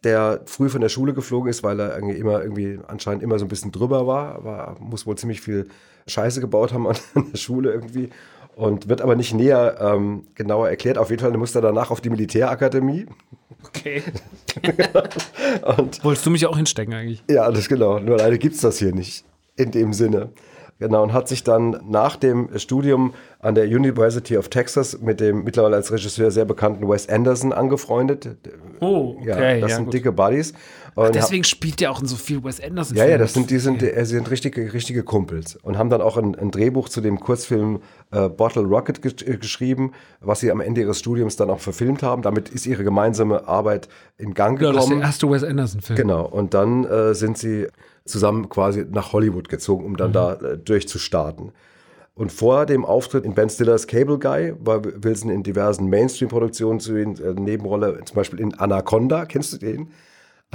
[0.04, 3.46] der früh von der Schule geflogen ist, weil er irgendwie immer irgendwie anscheinend immer so
[3.46, 5.68] ein bisschen drüber war, aber muss wohl ziemlich viel
[6.08, 8.10] Scheiße gebaut haben an der Schule irgendwie
[8.56, 10.98] und wird aber nicht näher ähm, genauer erklärt.
[10.98, 13.06] Auf jeden Fall musste er danach auf die Militärakademie.
[13.68, 14.02] Okay.
[15.78, 17.24] Und Wolltest du mich auch hinstecken eigentlich?
[17.30, 18.00] ja, das genau.
[18.00, 20.30] Nur leider gibt es das hier nicht in dem Sinne.
[20.78, 25.46] Genau, und hat sich dann nach dem Studium an der University of Texas mit dem
[25.46, 28.28] mittlerweile als Regisseur sehr bekannten Wes Anderson angefreundet.
[28.82, 29.62] Oh, Ja, okay.
[29.62, 29.94] das ja, sind gut.
[29.94, 30.54] dicke Buddies.
[30.96, 32.96] Und Deswegen spielt der auch in so viel Wes Anderson.
[32.96, 36.02] Ja, ja, das sind, die sind, äh, sie sind richtige, richtige Kumpels und haben dann
[36.02, 40.52] auch ein, ein Drehbuch zu dem Kurzfilm äh, Bottle Rocket gesch äh, geschrieben, was sie
[40.52, 42.22] am Ende ihres Studiums dann auch verfilmt haben.
[42.22, 45.00] Damit ist ihre gemeinsame Arbeit in Gang Ja, das ist gekommen.
[45.02, 45.98] der erste Wes Anderson-Film.
[45.98, 47.68] Genau, und dann äh, sind sie
[48.06, 51.52] zusammen quasi nach Hollywood gezogen, um dann da äh, durchzustarten.
[52.14, 56.94] Und vor dem Auftritt in Ben Stillers Cable Guy war Wilson in diversen Mainstream-Produktionen zu
[56.94, 59.26] sehen, äh, Nebenrolle, zum Beispiel in Anaconda.
[59.26, 59.90] Kennst du den?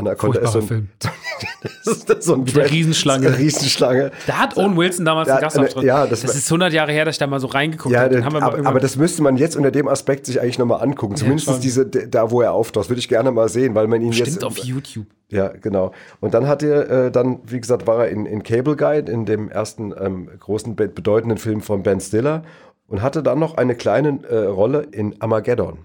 [0.00, 0.88] Anaconda ist so ein, Film.
[1.85, 3.26] das ist so ein Mit der Riesenschlange.
[3.26, 4.11] das eine Riesenschlange.
[4.26, 5.85] Da hat Owen Wilson damals Ja, einen Gastauftritt.
[5.85, 8.11] ja, das das, ist 100 Jahre her, dass ich da mal so reingeguckt Ja, habe.
[8.11, 10.40] Den das, haben wir mal aber, aber das müsste man jetzt unter dem Aspekt sich
[10.40, 11.16] eigentlich nochmal angucken.
[11.16, 11.61] Zumindest schon.
[11.61, 14.45] diese, da, wo er auftaucht, würde ich gerne mal sehen, weil man ihn Stimmt jetzt.
[14.45, 15.07] auf YouTube.
[15.28, 15.92] Ja, genau.
[16.21, 19.26] Und dann hat er, äh, dann, wie gesagt, war er in, in Cable Guide, in
[19.26, 22.42] dem ersten ähm, großen, be bedeutenden Film von Ben Stiller
[22.88, 25.78] und hatte dann noch eine kleine äh, Rolle in Armageddon.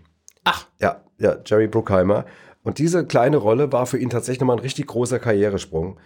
[0.46, 0.66] Ach.
[0.82, 2.26] Ja, ja, Jerry Bruckheimer.
[2.66, 5.98] Und diese kleine Rolle war für ihn tatsächlich nochmal ein richtig großer Karrieresprung.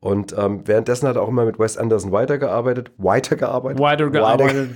[0.00, 4.70] Und ähm, währenddessen hat er auch immer mit Wes Anderson weitergearbeitet, weitergearbeitet, Weiter gearbeitet.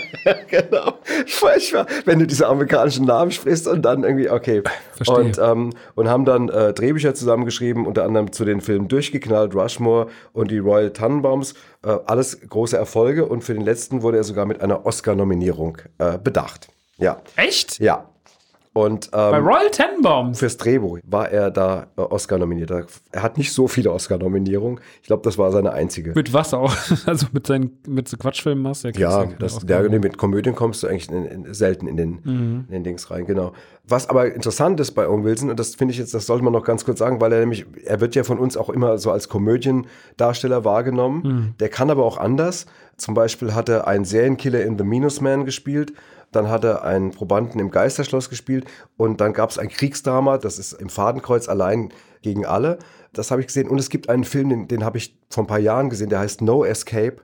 [0.48, 0.94] genau.
[1.26, 4.62] Furchtbar, wenn du diese amerikanischen Namen sprichst und dann irgendwie, okay.
[4.92, 5.16] Verstehe.
[5.16, 10.08] Und, ähm, und haben dann äh, Drehbücher zusammengeschrieben, unter anderem zu den Filmen Durchgeknallt, Rushmore
[10.32, 11.54] und die Royal Tannenbaums.
[11.84, 16.18] Äh, alles große Erfolge und für den letzten wurde er sogar mit einer Oscar-Nominierung äh,
[16.18, 16.68] bedacht.
[16.96, 17.78] Ja, Echt?
[17.80, 18.09] ja.
[18.72, 20.38] Und Bei ähm, Royal Tenenbaums.
[20.38, 22.70] fürs Drehbuch war er da äh, Oscar nominiert.
[22.70, 24.78] Er hat nicht so viele Oscar-Nominierungen.
[25.02, 26.12] Ich glaube, das war seine einzige.
[26.14, 26.72] Mit was auch?
[27.06, 30.82] Also mit seinen mit so Quatschfilmen machst du ja Ja, das, der, mit Komödien kommst
[30.82, 32.64] du eigentlich in, in, selten in den, Mhm.
[32.68, 33.52] in den Dings rein, genau.
[33.88, 36.52] Was aber interessant ist bei Owen Wilson, und das finde ich jetzt, das sollte man
[36.52, 39.10] noch ganz kurz sagen, weil er nämlich, er wird ja von uns auch immer so
[39.10, 41.22] als Komödiendarsteller wahrgenommen.
[41.24, 41.54] Mhm.
[41.58, 42.66] Der kann aber auch anders.
[42.96, 45.92] Zum Beispiel hat er einen Serienkiller in The Minus Man gespielt.
[46.32, 50.58] Dann hat er einen Probanden im Geisterschloss gespielt und dann gab es ein Kriegsdrama, das
[50.58, 52.78] ist im Fadenkreuz allein gegen alle.
[53.12, 53.68] Das habe ich gesehen.
[53.68, 56.20] Und es gibt einen Film, den, den habe ich vor ein paar Jahren gesehen, der
[56.20, 57.16] heißt No Escape.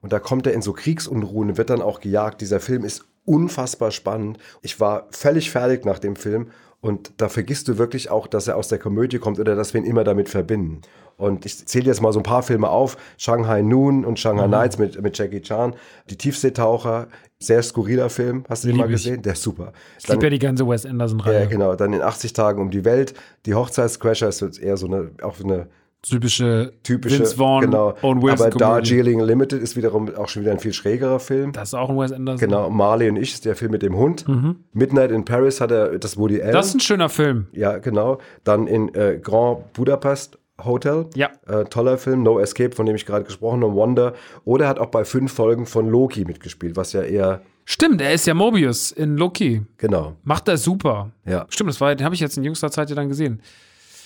[0.00, 2.40] Und da kommt er in so Kriegsunruhen und wird dann auch gejagt.
[2.40, 4.38] Dieser Film ist unfassbar spannend.
[4.62, 6.50] Ich war völlig fertig nach dem Film
[6.84, 9.80] und da vergisst du wirklich auch, dass er aus der Komödie kommt oder dass wir
[9.80, 10.82] ihn immer damit verbinden.
[11.16, 12.98] Und ich zähle jetzt mal so ein paar Filme auf.
[13.16, 15.74] Shanghai Noon und Shanghai Nights mit, mit Jackie Chan.
[16.10, 17.08] Die Tiefseetaucher,
[17.44, 18.44] sehr skurriler Film.
[18.48, 19.02] Hast du den Lieb mal ich.
[19.02, 19.22] gesehen?
[19.22, 19.72] Der ist super.
[19.98, 21.40] Ich liebe ja die ganze Wes Anderson-Reihe.
[21.40, 21.74] ja, genau.
[21.74, 23.14] Dann in 80 Tagen um die Welt.
[23.46, 25.68] Die Hochzeitscrasher ist jetzt eher so eine, auch eine
[26.02, 27.94] Typische, typische, Vince Vaughn, genau.
[28.02, 28.58] Owen Wilson Aber.
[28.58, 31.52] Darjeeling Limited ist wiederum auch schon wieder ein viel schrägerer Film.
[31.52, 32.46] Das ist auch ein Wes Anderson.
[32.46, 34.26] Genau, Marley und ich ist der Film mit dem Hund.
[34.74, 36.50] Midnight in Paris hat er das Woody Allen.
[36.50, 36.52] Mhm.
[36.52, 37.46] Das ist ein schöner Film.
[37.52, 38.18] ja, genau.
[38.44, 41.06] Dann in äh, Grand Budapest Hotel.
[41.14, 41.30] Ja.
[41.46, 42.22] Äh, toller Film.
[42.22, 43.74] No Escape, von dem ich gerade gesprochen habe.
[43.74, 44.14] Wonder.
[44.44, 48.12] Oder er hat auch bei fünf Folgen von Loki mitgespielt, was ja eher, Stimmt, er
[48.12, 49.62] ist ja Mobius in Loki.
[49.78, 50.16] genau.
[50.22, 51.12] Macht er super.
[51.24, 51.46] Ja.
[51.48, 53.40] Stimmt, das war, den habe ich jetzt in jüngster Zeit ja dann gesehen.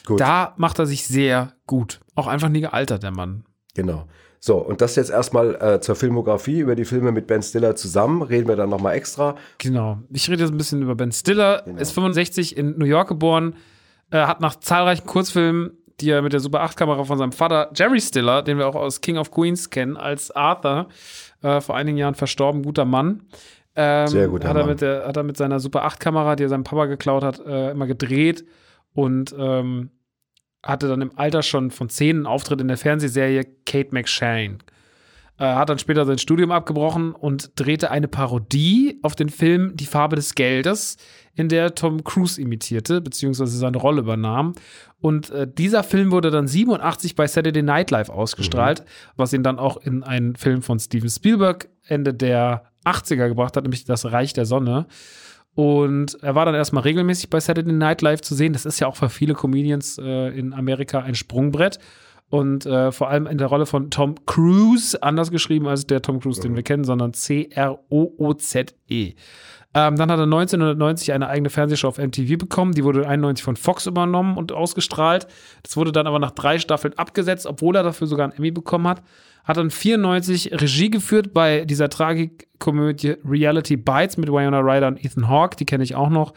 [0.07, 0.21] Gut.
[0.21, 2.01] Da macht er sich sehr gut.
[2.15, 3.45] Auch einfach nie gealtert, der Mann.
[3.75, 4.07] Genau.
[4.41, 6.61] So, und das jetzt erstmal äh, zur Filmografie.
[6.61, 9.35] Über die Filme mit Ben Stiller zusammen reden wir dann nochmal extra.
[9.59, 9.99] Genau.
[10.11, 11.63] Ich rede jetzt ein bisschen über Ben Stiller.
[11.65, 11.81] Genau.
[11.81, 13.57] Ist 65 in New York geboren.
[14.11, 18.01] Äh, hat nach zahlreichen Kurzfilmen, die er mit der Super 8-Kamera von seinem Vater Jerry
[18.01, 20.89] Stiller, den wir auch aus King of Queens kennen, als Arthur,
[21.43, 23.23] äh, vor einigen Jahren verstorben, guter Mann.
[23.75, 24.71] Ähm, Sehr guter hat er Mann.
[24.71, 27.71] Mit der, hat er mit seiner Super 8-Kamera, die er seinem Papa geklaut hat, äh,
[27.71, 28.45] immer gedreht
[28.93, 29.91] und ähm,
[30.65, 34.59] hatte dann im Alter schon von zehn einen Auftritt in der Fernsehserie Kate McShane.
[35.39, 39.87] Äh, hat dann später sein Studium abgebrochen und drehte eine Parodie auf den Film Die
[39.87, 40.97] Farbe des Geldes,
[41.37, 44.55] in der Tom Cruise imitierte, beziehungsweise seine Rolle übernahm.
[45.01, 48.83] Und äh, dieser Film wurde dann 87 bei Saturday Night Live ausgestrahlt,
[49.17, 53.63] was ihn dann auch in einen Film von Steven Spielberg Ende der 80er gebracht hat,
[53.63, 54.87] nämlich Das Reich der Sonne.
[55.55, 58.53] Und er war dann erstmal regelmäßig bei Saturday Night Live zu sehen.
[58.53, 61.79] Das ist ja auch für viele Comedians äh, in Amerika ein Sprungbrett.
[62.31, 66.21] Und äh, vor allem in der Rolle von Tom Cruise, anders geschrieben als der Tom
[66.21, 69.15] Cruise, den wir kennen, sondern C-R-O-O-Z-E.
[69.75, 72.73] Ähm, dann hat er 1990 eine eigene Fernsehshow auf MTV bekommen.
[72.73, 75.27] Die wurde 91 von Fox übernommen und ausgestrahlt.
[75.63, 78.89] Das wurde dann aber nach drei Staffeln abgesetzt, obwohl er dafür sogar einen Emmy bekommen
[78.89, 79.03] hat.
[79.45, 85.29] Hat dann 94 Regie geführt bei dieser Tragikkomödie Reality Bites mit Winona Ryder und Ethan
[85.29, 85.57] Hawke.
[85.57, 86.33] Die kenne ich auch noch.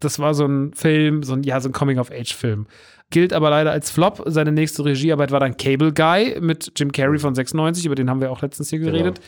[0.00, 2.66] Das war so ein Film, so ein, ja, so ein Coming-of-Age-Film.
[3.14, 4.24] Gilt aber leider als Flop.
[4.26, 8.20] Seine nächste Regiearbeit war dann Cable Guy mit Jim Carrey von 96, über den haben
[8.20, 9.20] wir auch letztens hier geredet.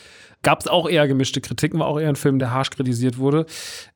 [0.43, 3.45] Gab es auch eher gemischte Kritiken, war auch eher ein Film, der harsch kritisiert wurde.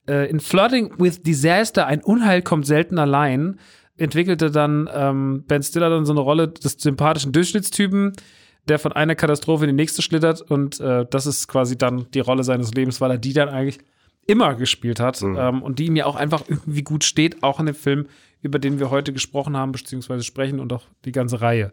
[0.08, 3.60] Äh, in Flirting with Disaster, ein Unheil kommt selten allein,
[3.98, 8.14] entwickelte dann ähm, Ben Stiller dann so eine Rolle des sympathischen Durchschnittstypen,
[8.70, 12.22] der von einer Katastrophe in die nächste schlittert und äh, das ist quasi dann die
[12.22, 13.80] Rolle seines Lebens, weil er die dann eigentlich
[14.26, 17.66] immer gespielt hat ähm, und die ihm ja auch einfach irgendwie gut steht, auch in
[17.66, 18.08] dem Film,
[18.42, 21.72] über den wir heute gesprochen haben, beziehungsweise sprechen und auch die ganze Reihe.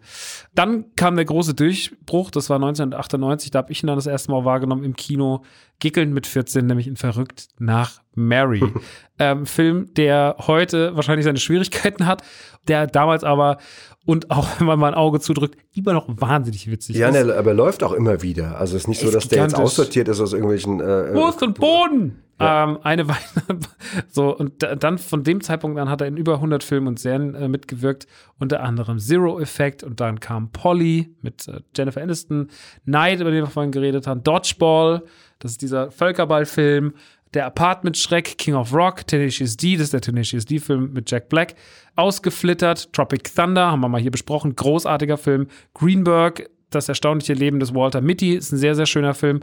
[0.55, 4.31] Dann kam der große Durchbruch, das war 1998, da habe ich ihn dann das erste
[4.31, 5.45] Mal wahrgenommen im Kino,
[5.79, 8.63] gickelnd mit 14, nämlich in Verrückt nach Mary.
[9.19, 12.23] ähm, Film, der heute wahrscheinlich seine Schwierigkeiten hat,
[12.69, 13.59] der damals aber
[14.05, 17.27] und auch wenn man mal ein Auge zudrückt, immer noch wahnsinnig witzig Ja, ist.
[17.27, 18.59] ne, aber er läuft auch immer wieder.
[18.59, 19.65] Also es ist nicht so, dass der jetzt gigantisch.
[19.73, 20.81] aussortiert ist aus irgendwelchen.
[20.81, 22.23] Äh, Wo ist denn Boden?
[22.41, 23.19] Ähm, eine Weile.
[24.09, 27.01] so, und da- dann von dem Zeitpunkt an hat er in über 100 Filmen und
[27.01, 28.07] Serien äh, mitgewirkt,
[28.39, 32.47] unter anderem Zero Effect und dann kam Polly mit äh, Jennifer Aniston,
[32.85, 35.03] Night, über den wir vorhin geredet haben, Dodgeball,
[35.41, 36.95] das ist dieser Völkerballfilm,
[37.35, 41.55] der Apartment-Schreck, King of Rock, Tenacious D, das ist der Tenacious D-Film mit Jack Black,
[41.97, 47.75] Ausgeflittert, Tropic Thunder, haben wir mal hier besprochen, großartiger Film, Greenberg, das erstaunliche Leben des
[47.75, 49.41] Walter Mitty, ist ein sehr, sehr schöner Film.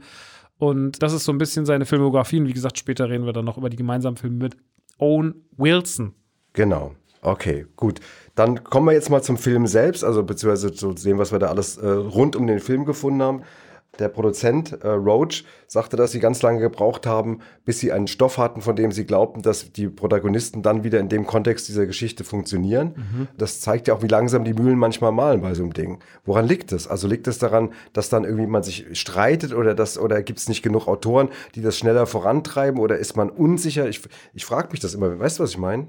[0.58, 2.40] Und das ist so ein bisschen seine Filmografie.
[2.40, 4.58] Und wie gesagt, später reden wir dann noch über die gemeinsamen Filme mit
[5.00, 6.14] Owen Wilson.
[6.54, 6.96] Genau.
[7.22, 8.00] Okay, gut.
[8.36, 11.48] Dann kommen wir jetzt mal zum Film selbst, also beziehungsweise zu sehen, was wir da
[11.48, 13.42] alles äh, rund um den Film gefunden haben.
[14.00, 18.38] Der Produzent äh, Roach sagte, dass sie ganz lange gebraucht haben, bis sie einen Stoff
[18.38, 22.24] hatten, von dem sie glaubten, dass die Protagonisten dann wieder in dem Kontext dieser Geschichte
[22.24, 23.28] funktionieren.
[23.38, 26.00] Das zeigt ja auch, wie langsam die Mühlen manchmal malen bei so einem Ding.
[26.26, 26.88] Woran liegt es?
[26.88, 30.50] Also liegt es daran, dass dann irgendwie man sich streitet oder das oder gibt es
[30.50, 33.88] nicht genug Autoren, die das schneller vorantreiben oder ist man unsicher?
[33.88, 34.02] Ich,
[34.34, 35.20] ich frage mich das immer.
[35.20, 35.88] Weißt du, was ich meine?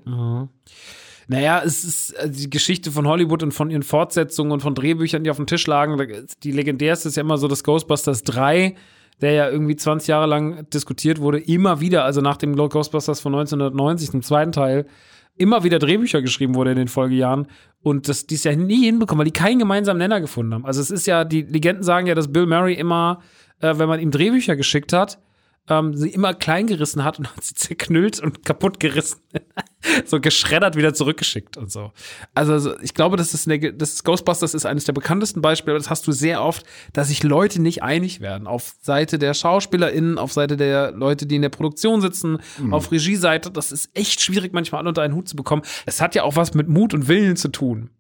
[1.28, 5.24] Naja, es ist äh, die Geschichte von Hollywood und von ihren Fortsetzungen und von Drehbüchern,
[5.24, 6.00] die auf dem Tisch lagen.
[6.42, 8.74] Die legendärste ist ja immer so das Ghostbusters 3,
[9.20, 13.34] der ja irgendwie 20 Jahre lang diskutiert wurde, immer wieder, also nach dem Ghostbusters von
[13.34, 14.86] 1990, dem zweiten Teil,
[15.36, 17.46] immer wieder Drehbücher geschrieben wurde in den Folgejahren
[17.82, 20.64] und das dies ja nie hinbekommen, weil die keinen gemeinsamen Nenner gefunden haben.
[20.64, 23.20] Also es ist ja, die Legenden sagen ja, dass Bill Murray immer,
[23.60, 25.18] äh, wenn man ihm Drehbücher geschickt hat,
[25.68, 29.20] ähm, sie immer klein gerissen hat und hat sie zerknüllt und kaputt gerissen.
[30.06, 31.92] so geschreddert wieder zurückgeschickt und so.
[32.34, 35.74] Also, also ich glaube, das ist eine, das ist Ghostbusters ist eines der bekanntesten Beispiele,
[35.74, 38.46] aber das hast du sehr oft, dass sich Leute nicht einig werden.
[38.46, 42.38] Auf Seite der SchauspielerInnen, auf Seite der Leute, die in der Produktion sitzen,
[42.70, 43.50] auf Regieseite.
[43.50, 45.62] Das ist echt schwierig, manchmal alle unter einen Hut zu bekommen.
[45.84, 47.90] Es hat ja auch was mit Mut und Willen zu tun.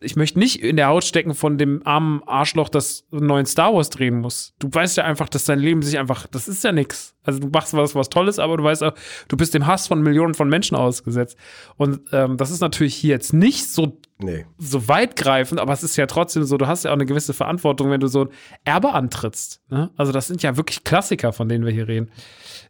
[0.00, 3.72] Ich möchte nicht in der Haut stecken von dem armen Arschloch, das einen neuen Star
[3.74, 4.54] Wars drehen muss.
[4.58, 7.14] Du weißt ja einfach, dass dein Leben sich einfach, das ist ja nix.
[7.24, 8.94] Also du machst was, was Tolles, aber du weißt auch,
[9.28, 11.36] du bist dem Hass von Millionen von Menschen ausgesetzt.
[11.76, 14.46] Und ähm, das ist natürlich hier jetzt nicht so Nee.
[14.56, 17.90] so weitgreifend, aber es ist ja trotzdem so, du hast ja auch eine gewisse Verantwortung,
[17.90, 18.28] wenn du so ein
[18.64, 19.60] Erbe antrittst.
[19.68, 19.90] Ne?
[19.96, 22.10] Also das sind ja wirklich Klassiker, von denen wir hier reden.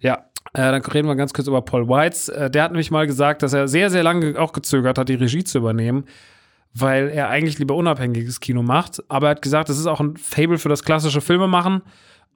[0.01, 2.29] Ja, äh, dann reden wir ganz kurz über Paul Weitz.
[2.29, 5.15] Äh, der hat nämlich mal gesagt, dass er sehr, sehr lange auch gezögert hat, die
[5.15, 6.05] Regie zu übernehmen,
[6.75, 9.03] weil er eigentlich lieber unabhängiges Kino macht.
[9.09, 11.83] Aber er hat gesagt, das ist auch ein Fable für das klassische Filmemachen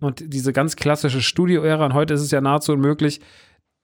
[0.00, 1.86] und diese ganz klassische Studio-Ära.
[1.86, 3.20] Und heute ist es ja nahezu unmöglich,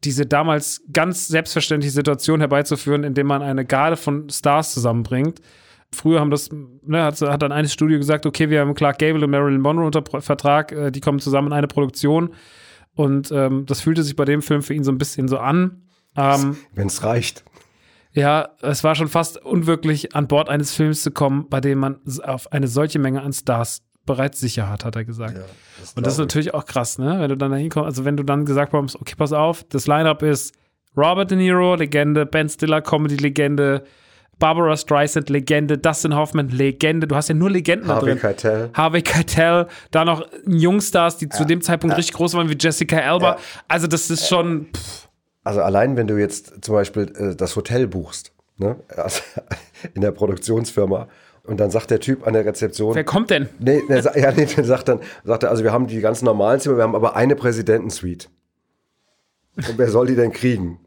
[0.05, 5.41] diese damals ganz selbstverständliche Situation herbeizuführen, indem man eine Garde von Stars zusammenbringt.
[5.95, 9.25] Früher haben das, ne, hat, hat dann eines Studio gesagt, okay, wir haben Clark Gable
[9.25, 12.31] und Marilyn Monroe unter Pro- Vertrag, äh, die kommen zusammen in eine Produktion.
[12.95, 15.83] Und ähm, das fühlte sich bei dem Film für ihn so ein bisschen so an.
[16.17, 17.45] Ähm, Wenn es reicht.
[18.13, 22.01] Ja, es war schon fast unwirklich, an Bord eines Films zu kommen, bei dem man
[22.23, 25.39] auf eine solche Menge an Stars bereits sicher hat, hat er gesagt.
[25.95, 27.21] Und das ist natürlich auch krass, ne?
[27.21, 29.87] Wenn du dann da hinkommst, also wenn du dann gesagt bekommst, okay, pass auf, das
[29.87, 30.55] Line-Up ist
[30.97, 33.85] Robert De Niro, Legende, Ben Stiller, Comedy-Legende,
[34.39, 37.07] Barbara Streisand, Legende, Dustin Hoffman, Legende.
[37.07, 38.19] Du hast ja nur Legenden da Harvey drin.
[38.19, 38.71] Keitel.
[38.75, 43.35] Harvey Keitel, da noch Jungstars, die zu dem Zeitpunkt richtig groß waren, wie Jessica Alba.
[43.35, 43.39] Ja.
[43.69, 45.09] Also das ist schon, pff,
[45.45, 48.77] Also allein, wenn du jetzt zum Beispiel äh, das Hotel buchst, ne?
[48.97, 49.23] also,
[49.95, 51.09] in der Produktionsfirma,
[51.45, 53.49] und dann sagt der Typ an der Rezeption, wer kommt denn?
[53.59, 56.61] nee, der, ja, nee, der sagt dann, sagt er, also wir haben die ganz normalen
[56.61, 58.29] Zimmer, wir haben aber eine Präsidentensuite.
[59.57, 60.79] Und wer soll die denn kriegen?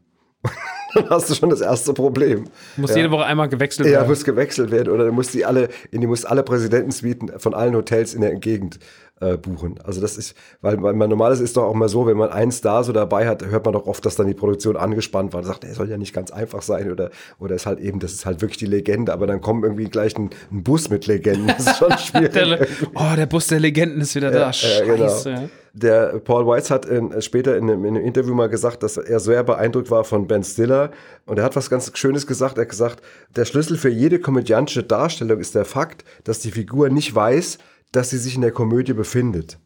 [0.94, 2.44] dann hast du schon das erste Problem.
[2.76, 2.96] Muss ja.
[2.96, 4.08] jede Woche einmal gewechselt Ja, werden.
[4.08, 7.74] muss gewechselt werden oder du musst die alle, in die musst alle Präsidentensuiten von allen
[7.74, 8.78] Hotels in der Gegend
[9.20, 9.78] äh, buchen.
[9.82, 12.52] Also das ist, weil, weil man normales ist doch auch mal so, wenn man einen
[12.52, 15.40] Star so dabei hat, hört man doch oft, dass dann die Produktion angespannt war.
[15.40, 18.12] Und sagt, er soll ja nicht ganz einfach sein oder oder ist halt eben, das
[18.12, 21.46] ist halt wirklich die Legende, aber dann kommt irgendwie gleich ein, ein Bus mit Legenden.
[21.46, 22.32] Das ist schon schwierig.
[22.32, 24.50] Der, oh, der Bus der Legenden ist wieder da.
[24.50, 25.08] Ja, genau.
[25.08, 25.50] Scheiße.
[25.72, 29.20] Der Paul Weitz hat in, später in einem, in einem Interview mal gesagt, dass er
[29.20, 30.90] sehr beeindruckt war von Ben Stiller.
[31.26, 32.56] Und er hat was ganz Schönes gesagt.
[32.56, 33.02] Er hat gesagt,
[33.36, 37.58] der Schlüssel für jede komödiantische Darstellung ist der Fakt, dass die Figur nicht weiß,
[37.96, 39.58] dass sie sich in der Komödie befindet.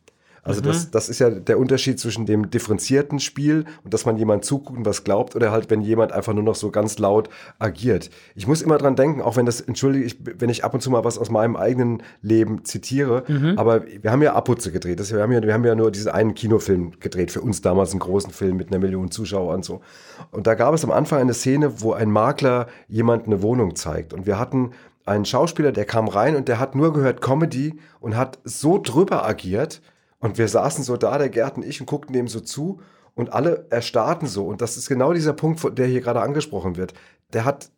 [0.43, 4.45] Also das, das ist ja der Unterschied zwischen dem differenzierten Spiel und dass man jemand
[4.45, 8.09] zuguckt und was glaubt oder halt, wenn jemand einfach nur noch so ganz laut agiert.
[8.35, 10.91] Ich muss immer dran denken, auch wenn das, entschuldige ich, wenn ich ab und zu
[10.91, 13.25] mal was aus meinem eigenen Leben zitiere,
[13.57, 14.99] aber wir haben ja Abputze gedreht.
[14.99, 17.91] Das, wir, haben ja, wir haben ja nur diesen einen Kinofilm gedreht, für uns damals
[17.91, 19.83] einen großen Film mit einer Million Zuschauer und so.
[20.31, 24.15] Und da gab es am Anfang eine Szene, wo ein Makler jemand eine Wohnung zeigt.
[24.15, 24.71] Und wir hatten
[25.05, 29.25] einen Schauspieler, der kam rein und der hat nur gehört Comedy und hat so drüber
[29.27, 29.83] agiert,
[30.23, 32.81] Und wir saßen so da, der Gerd und ich, und guckten dem so zu
[33.15, 34.47] und alle erstarrten so.
[34.47, 36.93] Und das ist genau dieser Punkt, der hier gerade angesprochen wird.
[37.33, 37.71] Der hat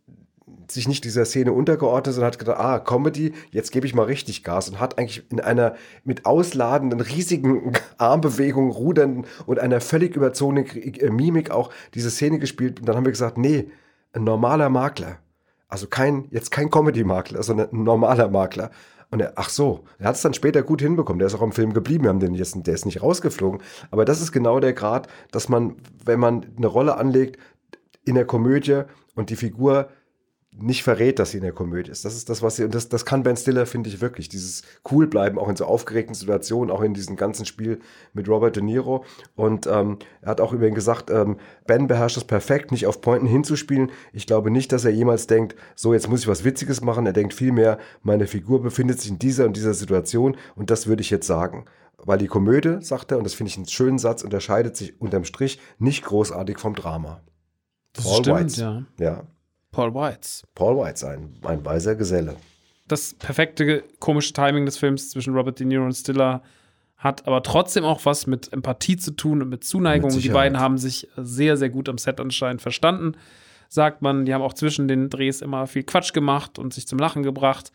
[0.68, 4.42] sich nicht dieser Szene untergeordnet, sondern hat gedacht, ah, Comedy, jetzt gebe ich mal richtig
[4.42, 10.66] Gas und hat eigentlich in einer mit ausladenden, riesigen Armbewegungen, Rudern und einer völlig überzogenen
[10.66, 12.80] äh, Mimik auch diese Szene gespielt.
[12.80, 13.70] Und dann haben wir gesagt, nee,
[14.12, 15.18] ein normaler Makler.
[15.72, 18.70] Also kein, jetzt kein Comedy-Makler, sondern ein normaler Makler.
[19.10, 21.18] Und er, ach so, er hat es dann später gut hinbekommen.
[21.18, 22.04] Der ist auch im Film geblieben.
[22.04, 23.62] Wir haben den jetzt, der ist nicht rausgeflogen.
[23.90, 27.38] Aber das ist genau der Grad, dass man, wenn man eine Rolle anlegt
[28.04, 28.82] in der Komödie
[29.14, 29.88] und die Figur
[30.54, 32.04] nicht verrät, dass sie in der Komödie ist.
[32.04, 34.28] Das ist das, was sie, und das, das kann Ben Stiller, finde ich wirklich.
[34.28, 37.80] Dieses cool bleiben, auch in so aufgeregten Situationen, auch in diesem ganzen Spiel
[38.12, 39.04] mit Robert De Niro.
[39.34, 43.00] Und ähm, er hat auch über ihn gesagt, ähm, Ben beherrscht es perfekt, nicht auf
[43.00, 43.90] Pointen hinzuspielen.
[44.12, 47.06] Ich glaube nicht, dass er jemals denkt, so, jetzt muss ich was Witziges machen.
[47.06, 51.00] Er denkt vielmehr, meine Figur befindet sich in dieser und dieser Situation und das würde
[51.00, 51.64] ich jetzt sagen.
[52.04, 55.24] Weil die Komödie, sagt er, und das finde ich einen schönen Satz, unterscheidet sich unterm
[55.24, 57.22] Strich nicht großartig vom Drama.
[57.92, 58.56] Das Paul stimmt, Weitz.
[58.56, 58.84] ja.
[58.98, 59.24] Ja,
[59.72, 60.44] Paul Weitz.
[60.54, 62.36] Paul White, ein, ein weiser Geselle.
[62.86, 66.42] das perfekte komische Timing des Films zwischen Robert De Niro und Stiller
[66.98, 70.14] hat aber trotzdem auch was mit Empathie zu tun und mit Zuneigung.
[70.14, 73.16] Mit Die beiden haben sich sehr, sehr gut am Set anscheinend verstanden,
[73.68, 74.24] sagt man.
[74.24, 77.72] Die haben auch zwischen den Drehs immer viel Quatsch gemacht und sich zum Lachen gebracht.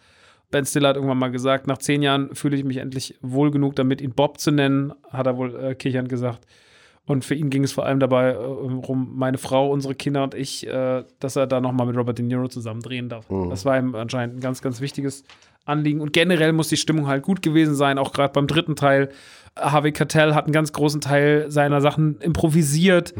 [0.49, 3.75] Ben Stiller hat irgendwann mal gesagt, nach zehn Jahren fühle ich mich endlich wohl genug
[3.75, 6.45] damit, ihn Bob zu nennen, hat er wohl äh, kichernd gesagt.
[7.07, 10.35] Und für ihn ging es vor allem dabei äh, um meine Frau, unsere Kinder und
[10.35, 13.25] ich, äh, dass er da nochmal mit Robert De Niro zusammen drehen darf.
[13.49, 15.23] Das war ihm anscheinend ein ganz, ganz wichtiges
[15.65, 16.01] Anliegen.
[16.01, 19.09] Und generell muss die Stimmung halt gut gewesen sein, auch gerade beim dritten Teil.
[19.59, 23.13] Harvey Keitel hat einen ganz großen Teil seiner Sachen improvisiert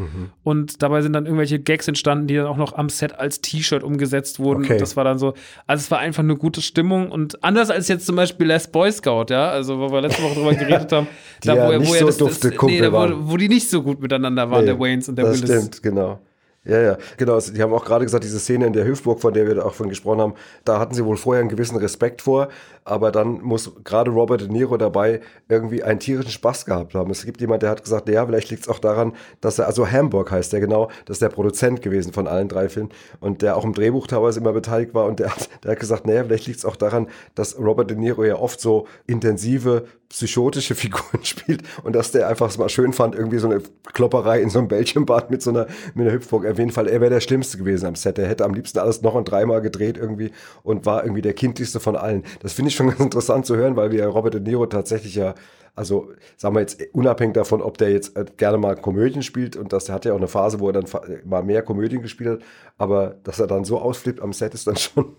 [0.44, 3.84] und dabei sind dann irgendwelche Gags entstanden, die dann auch noch am Set als T-Shirt
[3.84, 4.64] umgesetzt wurden.
[4.64, 4.74] Okay.
[4.74, 5.34] Und das war dann so,
[5.66, 8.92] also es war einfach eine gute Stimmung und anders als jetzt zum Beispiel Last Boy
[8.92, 11.08] Scout, ja, also wo wir letzte Woche drüber geredet haben,
[11.44, 13.28] Die ja nicht so dufte Kumpel da, waren.
[13.28, 15.56] wo, wo die nicht so gut miteinander waren, Nee, der Waynes und der das Willis.
[15.56, 16.20] stimmt, genau.
[16.66, 17.40] Ja, ja, genau.
[17.40, 19.74] Die haben auch gerade gesagt, diese Szene in der Hüftburg, von der wir da auch
[19.74, 20.34] von gesprochen haben,
[20.66, 22.50] da hatten sie wohl vorher einen gewissen Respekt vor,
[22.88, 27.12] aber dann muss gerade Robert De Niro dabei irgendwie einen tierischen Spaß gehabt haben.
[27.12, 29.90] Es gibt jemand, der hat gesagt, ja, vielleicht liegt es auch daran, dass er, also
[29.90, 33.58] Hamburg heißt der genau, das ist der Produzent gewesen von allen drei Filmen und der
[33.58, 36.48] auch im Drehbuch teilweise immer beteiligt war und der hat, der hat gesagt, naja, vielleicht
[36.48, 41.64] liegt es auch daran, dass Robert De Niro ja oft so intensive psychotische Figuren spielt
[41.84, 43.62] und dass der einfach es mal schön fand, irgendwie so eine
[43.94, 46.46] Klopperei in so einem Bällchenbad mit so einer, mit einer Hüpfburg.
[46.46, 48.18] Auf jeden Fall, er wäre der Schlimmste gewesen am Set.
[48.18, 50.32] Er hätte am liebsten alles noch und dreimal gedreht irgendwie
[50.64, 52.24] und war irgendwie der kindlichste von allen.
[52.42, 55.16] Das finde ich schon ganz interessant zu hören, weil wir ja Robert De Niro tatsächlich
[55.16, 55.36] ja
[55.76, 59.74] also sagen wir jetzt unabhängig davon, ob der jetzt äh, gerne mal Komödien spielt und
[59.74, 62.30] das der hat ja auch eine Phase, wo er dann fa- mal mehr Komödien gespielt
[62.30, 62.40] hat,
[62.80, 65.16] aber dass er dann so ausflippt am Set ist dann schon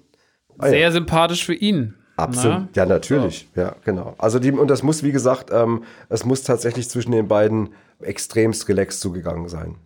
[0.59, 0.71] Ah, ja.
[0.73, 1.95] Sehr sympathisch für ihn.
[2.17, 2.59] Absolut.
[2.59, 2.69] Na?
[2.75, 3.49] Ja, natürlich.
[3.55, 4.17] Ja, genau.
[4.19, 7.69] Also die, und das muss, wie gesagt, ähm, es muss tatsächlich zwischen den beiden
[8.01, 9.77] extremst relaxed zugegangen sein.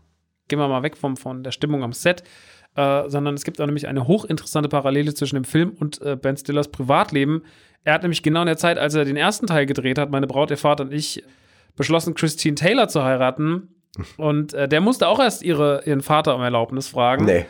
[0.48, 2.22] gehen wir mal weg vom, von der Stimmung am Set,
[2.76, 6.36] äh, sondern es gibt auch nämlich eine hochinteressante Parallele zwischen dem Film und äh, Ben
[6.36, 7.42] Stillers Privatleben.
[7.84, 10.26] Er hat nämlich genau in der Zeit, als er den ersten Teil gedreht hat, meine
[10.26, 11.22] Braut, ihr Vater und ich,
[11.76, 13.68] beschlossen, Christine Taylor zu heiraten.
[14.16, 17.24] Und äh, der musste auch erst ihre, ihren Vater um Erlaubnis fragen.
[17.24, 17.46] Nee.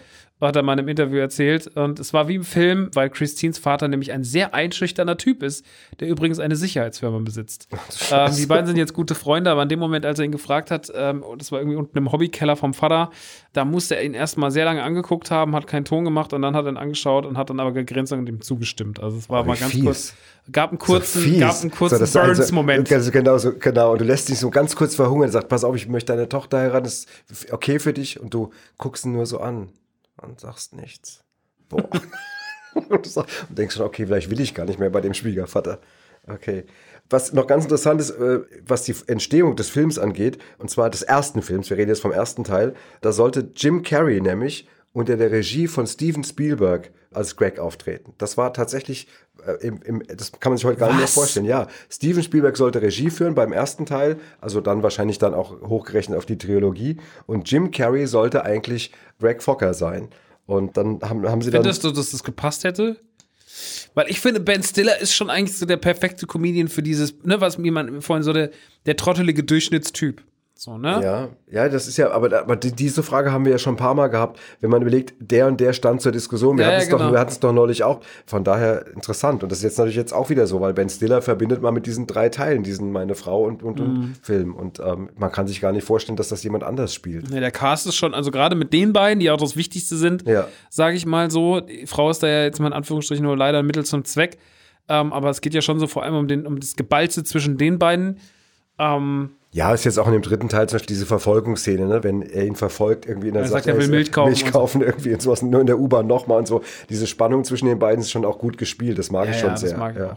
[0.48, 1.68] Hat er mal in einem Interview erzählt.
[1.76, 5.64] Und es war wie im Film, weil Christines Vater nämlich ein sehr einschüchterner Typ ist,
[6.00, 7.68] der übrigens eine Sicherheitsfirma besitzt.
[8.10, 10.70] Ähm, die beiden sind jetzt gute Freunde, aber in dem Moment, als er ihn gefragt
[10.70, 13.10] hat, ähm, das war irgendwie unten im Hobbykeller vom Vater,
[13.52, 16.56] da musste er ihn erstmal sehr lange angeguckt haben, hat keinen Ton gemacht und dann
[16.56, 19.00] hat er ihn angeschaut und hat dann aber gegrenzt und ihm zugestimmt.
[19.02, 19.84] Also es war wie mal ganz fies.
[19.84, 20.14] kurz,
[20.50, 21.40] gab einen kurzen, Fies.
[21.40, 22.90] gab einen kurzen So, also- Burns-Moment.
[22.92, 23.92] Also, genau, so, genau.
[23.92, 25.30] Und du lässt dich so ganz kurz verhungern.
[25.30, 26.84] Sagt, pass auf, ich möchte deine Tochter heiraten.
[26.84, 28.18] Das ist okay für dich.
[28.20, 29.68] Und du guckst ihn nur so an
[30.22, 31.24] und sagst nichts.
[31.68, 31.88] Boah.
[32.74, 35.80] und, denkst schon, okay, vielleicht will ich gar nicht mehr bei dem Schwiegervater.
[36.26, 36.64] Okay.
[37.10, 41.02] Was noch ganz interessant ist, äh, was die Entstehung des Films angeht, und zwar des
[41.02, 45.30] ersten Films, wir reden jetzt vom ersten Teil, da sollte Jim Carrey nämlich unter der
[45.30, 48.14] Regie von Steven Spielberg als Greg auftreten.
[48.18, 49.06] Das war tatsächlich,
[49.46, 51.14] äh, im, im, das kann man sich heute gar nicht mehr Was?
[51.14, 51.46] vorstellen.
[51.46, 56.16] Ja, Steven Spielberg sollte Regie führen beim ersten Teil, also dann wahrscheinlich dann auch hochgerechnet
[56.18, 56.98] auf die Trilogie.
[57.26, 60.08] Und Jim Carrey sollte eigentlich Greg Fokker sein.
[60.46, 61.62] Und dann haben, haben sie dann.
[61.62, 62.96] Findest du, dass das gepasst hätte?
[63.94, 67.40] Weil ich finde, Ben Stiller ist schon eigentlich so der perfekte Comedian für dieses, ne,
[67.40, 68.50] was mir man vorhin so der,
[68.86, 70.22] der trottelige Durchschnittstyp.
[70.64, 71.00] So, ne?
[71.02, 73.78] Ja, ja, das ist ja, aber, aber die- diese Frage haben wir ja schon ein
[73.78, 76.56] paar Mal gehabt, wenn man überlegt, der und der stand zur Diskussion.
[76.56, 77.20] Wir Ja, hatten ja, es doch, genau.
[77.20, 77.98] es doch neulich auch.
[78.26, 79.42] Von daher interessant.
[79.42, 81.86] Und das ist jetzt natürlich jetzt auch wieder so, weil Ben Stiller verbindet man mit
[81.86, 83.84] diesen drei Teilen, diesen meine Frau und, und, Mhm.
[83.86, 84.54] und Film.
[84.54, 87.28] Und ähm, man kann sich gar nicht vorstellen, dass das jemand anders spielt.
[87.30, 90.28] Ja, der Cast ist schon, also gerade mit den beiden, die auch das Wichtigste sind,
[90.28, 90.46] Ja.
[90.70, 91.58] sage ich mal so.
[91.58, 94.38] Die Frau ist da ja jetzt mal in Anführungsstrichen nur leider ein Mittel zum Zweck.
[94.88, 97.58] Ähm, aber es geht ja schon so vor allem um, den, um das Gebalze zwischen
[97.58, 98.18] den beiden.
[98.78, 102.02] Ähm, Ja, ist jetzt auch in dem dritten Teil zum Beispiel diese Verfolgungsszene, ne?
[102.02, 104.52] wenn er ihn verfolgt, irgendwie in der Er sagt, er will Milch kaufen Milch und
[104.52, 104.58] so.
[104.58, 106.62] kaufen irgendwie und sowas, nur in der U-Bahn nochmal und so.
[106.88, 109.48] Diese Spannung zwischen den beiden ist schon auch gut gespielt, das mag Ja, ich schon
[109.48, 109.76] ja, das sehr.
[109.76, 110.12] mag ich ja.
[110.12, 110.16] auch.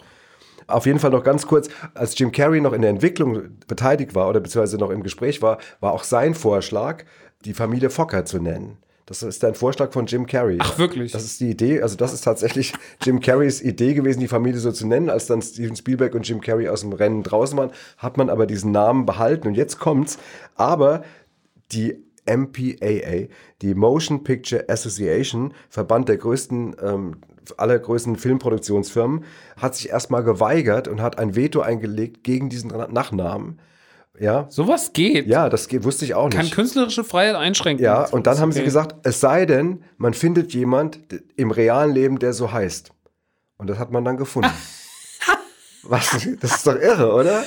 [0.67, 4.29] Auf jeden Fall noch ganz kurz, als Jim Carrey noch in der Entwicklung beteiligt war
[4.29, 7.03] oder beziehungsweise noch im Gespräch war, war auch sein Vorschlag,
[7.43, 8.77] die Familie Fokker zu nennen.
[9.05, 10.57] Das ist ein Vorschlag von Jim Carrey.
[10.59, 11.11] Ach, wirklich?
[11.11, 14.71] Das ist die Idee, also das ist tatsächlich Jim Carreys Idee gewesen, die Familie so
[14.71, 15.09] zu nennen.
[15.09, 18.47] Als dann Steven Spielberg und Jim Carrey aus dem Rennen draußen waren, hat man aber
[18.47, 20.17] diesen Namen behalten und jetzt kommt's.
[20.55, 21.03] Aber
[21.71, 23.27] die MPAA,
[23.61, 27.17] die Motion Picture Association, Verband der größten, ähm,
[27.57, 29.23] aller größten Filmproduktionsfirmen,
[29.57, 33.59] hat sich erstmal geweigert und hat ein Veto eingelegt gegen diesen Nachnamen.
[34.19, 35.27] Ja, sowas geht.
[35.27, 36.37] ja, das geht, wusste ich auch nicht.
[36.37, 37.83] Kann künstlerische Freiheit einschränken.
[37.83, 38.65] Ja, und dann haben sie Okay.
[38.65, 40.99] gesagt, es sei denn, man findet jemand
[41.35, 42.91] im realen Leben, der so heißt.
[43.57, 44.51] Und das hat man dann gefunden.
[45.83, 46.27] Was?
[46.39, 47.43] Das ist doch irre, oder?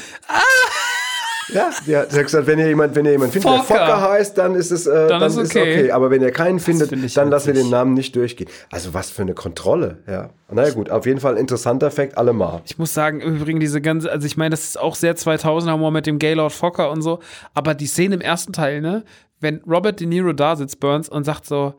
[1.48, 4.00] Ja, sie hat gesagt, wenn ihr jemand, wenn ihr jemand findet, der Fokker.
[4.10, 5.80] Heißt, dann ist es, äh, dann, ist ist okay.
[5.80, 5.90] okay.
[5.92, 8.48] Aber wenn ihr keinen findet, finde ich dann lassen wir den Namen nicht durchgehen.
[8.70, 10.30] Also was für eine Kontrolle, ja.
[10.50, 12.62] Naja gut, auf jeden Fall interessanter Fakt, allemal.
[12.64, 15.72] Ich muss sagen, im Übrigen diese ganze, also ich meine, das ist auch sehr 2000er
[15.74, 17.20] Humor mit dem Gaylord Fokker und so,
[17.54, 19.04] aber die Szene im ersten Teil, ne,
[19.40, 21.74] wenn Robert De Niro da sitzt, Burns, und sagt so,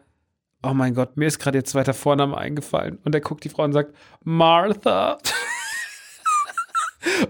[0.63, 2.99] oh mein Gott, mir ist gerade ihr zweiter Vorname eingefallen.
[3.03, 5.17] Und er guckt die Frau und sagt, Martha.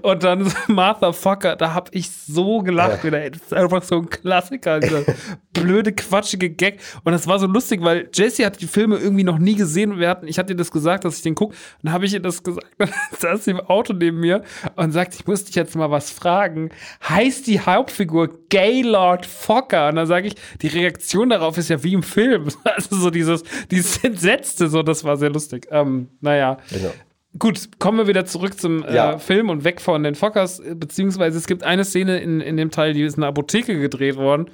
[0.01, 3.21] Und dann Martha Fokker, da hab ich so gelacht wieder.
[3.21, 3.32] ey.
[3.32, 5.03] Das ist einfach so ein Klassiker, dieser
[5.53, 6.79] blöde, quatschige Gag.
[7.03, 9.99] Und das war so lustig, weil Jesse hat die Filme irgendwie noch nie gesehen.
[9.99, 11.55] Wir hatten, ich hatte ihr das gesagt, dass ich den gucke.
[11.84, 12.67] Dann habe ich ihr das gesagt.
[12.77, 14.43] Dann saß sie im Auto neben mir
[14.75, 16.69] und sagt, ich muss dich jetzt mal was fragen.
[17.08, 19.89] Heißt die Hauptfigur Gaylord Fokker?
[19.89, 22.49] Und dann sage ich, die Reaktion darauf ist ja wie im Film.
[22.63, 25.67] Also so dieses, dieses Entsetzte, so, das war sehr lustig.
[25.71, 26.58] Ähm, naja.
[26.71, 26.91] Genau.
[27.37, 29.17] Gut, kommen wir wieder zurück zum äh, Ja.
[29.19, 32.93] Film und weg von den Fockers, beziehungsweise es gibt eine Szene in, in dem Teil,
[32.93, 34.49] die ist in einer Apotheke gedreht worden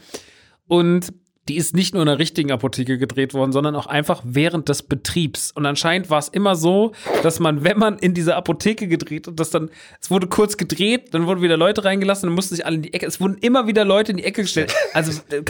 [0.67, 1.13] und
[1.47, 4.81] die ist nicht nur in einer richtigen Apotheke gedreht worden, sondern auch einfach während des
[4.81, 5.51] Betriebs.
[5.51, 9.39] Und anscheinend war es immer so, dass man, wenn man in diese Apotheke gedreht und
[9.39, 9.69] das dann,
[10.01, 12.93] es wurde kurz gedreht, dann wurden wieder Leute reingelassen, dann mussten sich alle in die
[12.93, 14.73] Ecke, es wurden immer wieder Leute in die Ecke gestellt.
[14.93, 15.43] Also, äh,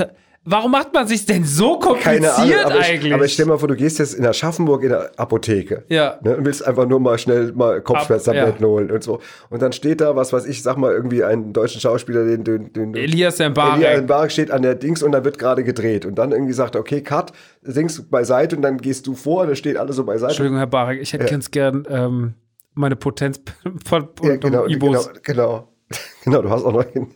[0.45, 3.13] warum macht man sich denn so kompliziert Keine Ahnung, aber ich, eigentlich?
[3.13, 5.83] aber ich stell mal vor, du gehst jetzt in Aschaffenburg in der Apotheke.
[5.89, 6.19] Ja.
[6.23, 8.67] Ne, und willst einfach nur mal schnell mal Kopfschmerztabletten ja.
[8.67, 9.19] holen und so.
[9.49, 12.71] Und dann steht da, was weiß ich, sag mal, irgendwie einen deutschen Schauspieler, den, den,
[12.71, 13.83] den Elias Mbarek.
[13.83, 16.05] Elias Mbarek steht an der Dings und dann wird gerade gedreht.
[16.05, 19.55] Und dann irgendwie sagt er, okay, Cut, Dings beiseite und dann gehst du vor, da
[19.55, 20.31] steht alle so beiseite.
[20.31, 22.33] Entschuldigung, Herr Barek, ich hätte ganz gern ähm,
[22.75, 23.41] meine Potenz
[23.85, 25.74] von Ja, genau, Ibos genau, genau.
[26.25, 27.09] Genau, du hast auch noch hin.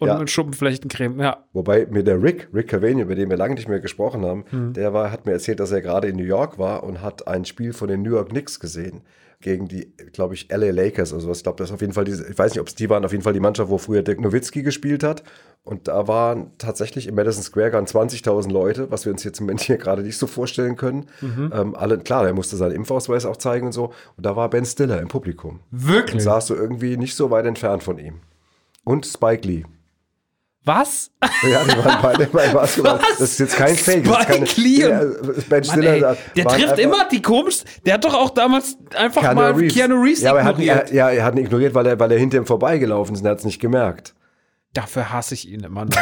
[0.00, 0.18] und Ja.
[0.18, 1.20] mit Schuppenflechtencreme.
[1.20, 4.44] Ja, Wobei mir der Rick, Rick Cavani, über den wir lange nicht mehr gesprochen haben,
[4.50, 4.72] Hm.
[4.72, 7.44] der war, hat mir erzählt, dass er gerade in New York war und hat ein
[7.44, 9.02] Spiel von den New York Knicks gesehen.
[9.40, 11.38] Gegen die, glaube ich, LA Lakers oder sowas.
[11.38, 13.04] Ich glaube, das ist auf jeden Fall diese, ich weiß nicht, ob es die waren,
[13.04, 15.22] auf jeden Fall die Mannschaft, wo früher Dirk Nowitzki gespielt hat.
[15.62, 19.46] Und da waren tatsächlich im Madison Square Garden 20.000 Leute, was wir uns jetzt im
[19.46, 21.06] Moment hier gerade nicht so vorstellen können.
[21.20, 21.52] Mhm.
[21.52, 23.92] Ähm, alle, klar, der musste seinen Impfausweis auch zeigen und so.
[24.16, 25.60] Und da war Ben Stiller im Publikum.
[25.72, 26.22] Und wirklich.
[26.22, 28.20] saß so irgendwie nicht so weit entfernt von ihm.
[28.84, 29.64] Und Spike Lee.
[30.66, 31.12] Was?
[31.48, 32.98] Ja, die waren beide bei Basketball.
[32.98, 33.18] Was?
[33.18, 34.02] Das ist jetzt kein Fake.
[34.04, 36.00] das ist Spike keine, Lee und- Ja, Ben Mann, Stiller.
[36.00, 37.62] da der trifft immer die komisch.
[37.86, 39.74] Der hat doch auch damals einfach Keanu mal Reeves.
[39.74, 40.90] Keanu Reeves ja, er hat, ignoriert.
[40.90, 43.26] er, ja, er hat ihn ignoriert, weil er, weil er hinter ihm vorbeigelaufen ist und
[43.26, 44.14] er hat es nicht gemerkt.
[44.74, 45.96] Dafür hasse ich ihn immer noch.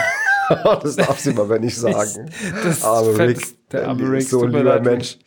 [0.83, 2.31] das darfst du ihm aber nicht sagen.
[2.65, 3.71] Das Arme fett- Rick.
[3.71, 4.81] der arme Rick, So ein lieber.
[4.81, 5.19] Mensch.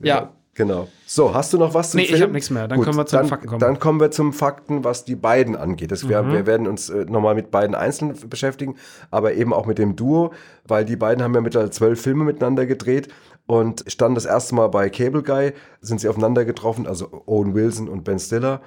[0.00, 0.32] Ja.
[0.54, 0.88] Genau.
[1.12, 2.22] So, hast du noch was zum Nee, ich Film?
[2.22, 2.68] hab nichts mehr.
[2.68, 3.58] Dann können wir zu den dann, Fakten kommen.
[3.58, 5.90] Dann kommen wir zum Fakten, was die beiden angeht.
[5.90, 6.08] Das, Mhm.
[6.08, 8.76] wir, wir werden uns äh, nochmal mit beiden einzeln beschäftigen,
[9.10, 10.30] aber eben auch mit dem Duo,
[10.68, 13.08] weil die beiden haben ja mittlerweile zwölf Filme miteinander gedreht
[13.46, 17.88] und standen das erste Mal bei Cable Guy, sind sie aufeinander getroffen, also Owen Wilson
[17.88, 18.60] und Ben Stiller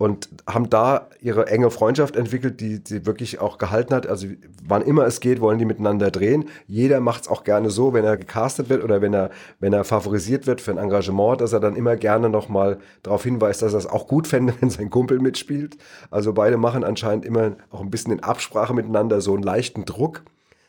[0.00, 4.06] und haben da ihre enge Freundschaft entwickelt, die, die wirklich auch gehalten hat.
[4.06, 4.28] Also
[4.66, 6.46] wann immer es geht, wollen die miteinander drehen.
[6.66, 9.84] Jeder macht es auch gerne so, wenn er gecastet wird oder wenn er, wenn er
[9.84, 13.78] favorisiert wird für ein Engagement, dass er dann immer gerne nochmal darauf hinweist, dass er
[13.78, 15.76] es auch gut fände, wenn sein Kumpel mitspielt.
[16.10, 20.22] Also beide machen anscheinend immer auch ein bisschen in Absprache miteinander so einen leichten Druck.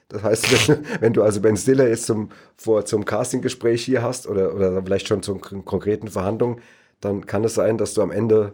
[0.09, 4.53] Das heißt, wenn, du also Ben Stiller jetzt zum, vor, zum Castinggespräch hier hast oder,
[4.53, 6.59] oder vielleicht schon kon- konkreten Verhandlung,
[6.99, 8.51] dann kann es sein, dass du am Ende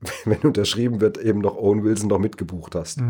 [0.24, 3.00] wenn unterschrieben wird, eben noch Owen Wilson noch mitgebucht hast.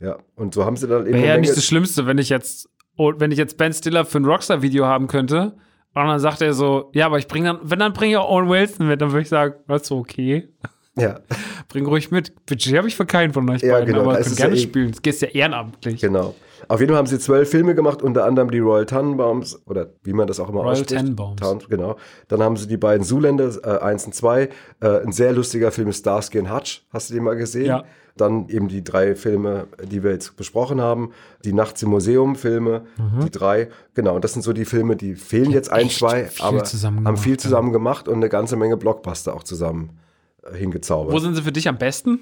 [0.00, 1.14] Ja, und so haben sie dann eben.
[1.14, 1.28] Wäre Mhm.
[1.28, 4.24] ja nicht das Schlimmste, wenn ich jetzt, oh, wenn ich jetzt Ben Stiller für ein
[4.24, 5.54] Rockstar-Video haben könnte.
[5.92, 8.30] Und dann sagt er so, ja, aber ich bringe dann, wenn dann bringe ich auch
[8.30, 10.48] Owen Wilson mit, dann würde ich sagen, das ist okay.
[10.96, 11.20] ja,
[11.68, 12.32] Bring ruhig mit.
[12.46, 14.62] Budget habe ich für keinen von euch Ja, beiden, genau, aber es gerne ja eh-
[14.62, 14.90] spielen.
[14.92, 16.00] Das geht ja ehrenamtlich.
[16.00, 16.34] genau.
[16.68, 20.12] Auf jeden Fall haben sie zwölf Filme gemacht, unter anderem die Royal Tannenbaums, oder wie
[20.12, 21.00] man das auch immer Royal ausspricht.
[21.00, 21.40] Tenenbaums.
[21.40, 21.96] Tan- Genau.
[22.28, 24.48] Dann haben sie die beiden Zuländer, äh, 1 und 2.
[24.80, 26.86] Äh, ein sehr lustiger Film ist Starsky and Hutch.
[26.90, 27.66] Hast du den mal gesehen?
[27.66, 27.84] Ja.
[28.16, 31.12] Dann eben die drei Filme, die wir jetzt besprochen haben.
[31.44, 32.82] Die Nachts im Museum Filme,
[33.24, 33.68] die drei.
[33.94, 36.98] Genau, und das sind so die Filme, die fehlen jetzt ein, zwei, viel aber zusammen
[36.98, 37.38] haben gemacht, viel ja.
[37.38, 39.98] zusammen gemacht und eine ganze Menge Blockbuster auch zusammen
[40.42, 41.14] äh, hingezaubert.
[41.14, 42.20] Wo sind sie für dich am besten?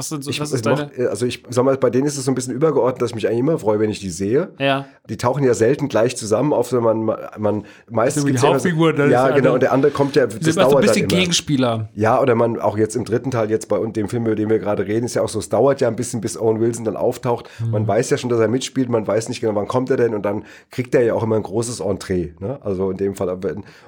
[0.00, 0.84] Was, sind so, Ich, was ist deine.
[0.84, 3.14] macht, also ich sag mal, bei denen ist es so ein bisschen übergeordnet, dass ich
[3.16, 4.48] mich eigentlich immer freue, wenn ich die sehe.
[4.58, 4.86] Ja.
[5.10, 8.48] Die tauchen ja selten gleich zusammen auf, sondern man, man meistens So wie die ja
[8.48, 9.52] Hauptfigur, ja, ist genau.
[9.54, 11.06] Und der andere kommt ja, das sind immer so ein bisschen.
[11.06, 11.90] Gegenspieler.
[11.94, 14.48] Ja, oder man auch jetzt im dritten Teil, jetzt bei und dem Film, über den
[14.48, 16.86] wir gerade reden, ist ja auch so, es dauert ja ein bisschen, bis Owen Wilson
[16.86, 17.50] dann auftaucht.
[17.62, 17.70] Mhm.
[17.72, 20.14] Man weiß ja schon, dass er mitspielt, man weiß nicht genau, wann kommt er denn
[20.14, 22.30] und dann kriegt er ja auch immer ein großes Entree.
[22.38, 22.58] Ne?
[22.62, 23.36] Also in dem Fall.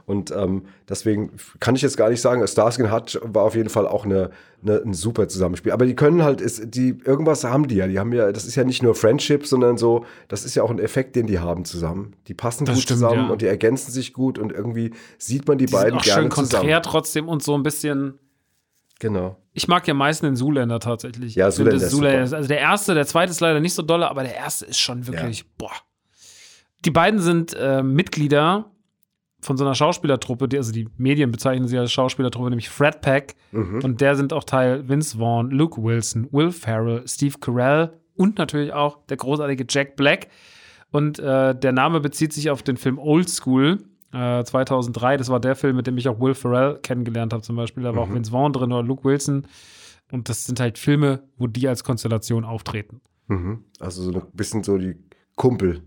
[0.04, 3.86] Und ähm, deswegen kann ich jetzt gar nicht sagen, Starsky Hutch war auf jeden Fall
[3.86, 4.30] auch eine,
[4.62, 5.72] eine, ein super Zusammenspiel.
[5.72, 7.86] Aber die können halt, ist, die, irgendwas haben die ja.
[7.86, 10.70] Die haben ja, das ist ja nicht nur Friendship, sondern so, das ist ja auch
[10.70, 12.14] ein Effekt, den die haben zusammen.
[12.28, 13.30] Die passen Das gut stimmt, zusammen ja.
[13.30, 16.22] und die ergänzen sich gut und irgendwie sieht man die, Die sind beiden auch gerne
[16.22, 16.50] schön zusammen.
[16.50, 18.18] konträr trotzdem und so ein bisschen.
[19.00, 19.36] Genau.
[19.52, 21.34] Ich mag ja meisten den Zuländer tatsächlich.
[21.34, 22.36] Ja, Zuländer ist Zuländer super.
[22.36, 25.06] Also der erste, der zweite ist leider nicht so dolle, aber der erste ist schon
[25.06, 25.72] wirklich, boah.
[26.84, 28.71] Die beiden sind äh, Mitglieder
[29.42, 33.34] von so einer Schauspielertruppe, die, also die Medien bezeichnen sie als Schauspielertruppe, nämlich Fred Pack.
[33.50, 33.80] Mhm.
[33.82, 38.72] Und der sind auch Teil Vince Vaughn, Luke Wilson, Will Ferrell, Steve Carell und natürlich
[38.72, 40.28] auch der großartige Jack Black.
[40.90, 43.78] Und äh, der Name bezieht sich auf den Film Old School
[44.12, 45.16] äh, 2003.
[45.16, 47.82] Das war der Film, mit dem ich auch Will Ferrell kennengelernt habe zum Beispiel.
[47.82, 49.46] Da war auch Vince Vaughn drin oder Luke Wilson.
[50.12, 53.00] Und das sind halt Filme, wo die als Konstellation auftreten.
[53.28, 53.64] Mhm.
[53.80, 54.94] Also so ein bisschen so die
[55.34, 55.82] Kumpel.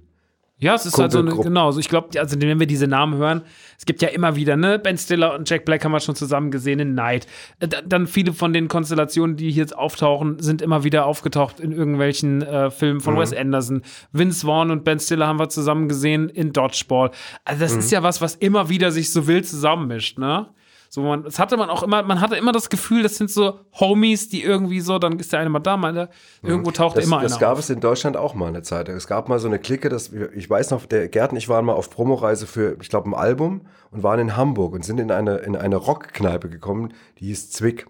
[0.58, 3.16] Ja, es ist halt so eine, genau, also ich glaube, also wenn wir diese Namen
[3.18, 3.42] hören,
[3.78, 6.50] es gibt ja immer wieder, ne, Ben Stiller und Jack Black haben wir schon zusammen
[6.50, 7.28] gesehen in Night.
[7.60, 11.60] Äh, da- Dann viele von den Konstellationen, die hier jetzt auftauchen, sind immer wieder aufgetaucht
[11.60, 13.02] in irgendwelchen äh, Filmen Mhm.
[13.02, 13.82] von Wes Anderson.
[14.14, 17.12] Vince Vaughn und Ben Stiller haben wir zusammen gesehen in Dodgeball.
[17.44, 17.80] Also das Mhm.
[17.80, 20.48] ist ja was, was immer wieder sich so wild zusammenmischt, ne?
[20.96, 23.60] So, man, das hatte man auch immer, man hatte immer das Gefühl, das sind so
[23.78, 26.08] Homies, die irgendwie so, dann ist der eine mal da, mal da.
[26.42, 27.00] Irgendwo taucht Mhm.
[27.00, 27.60] Das, immer das einer gab auf.
[27.60, 28.88] es in Deutschland auch mal eine Zeit.
[28.88, 31.66] Es gab mal so eine Clique, das, ich weiß noch, der Gerd und ich waren
[31.66, 35.12] mal auf Promoreise für, ich glaube, ein Album und waren in Hamburg und sind in
[35.12, 37.88] eine, in eine Rockkneipe gekommen, die hieß Zwick.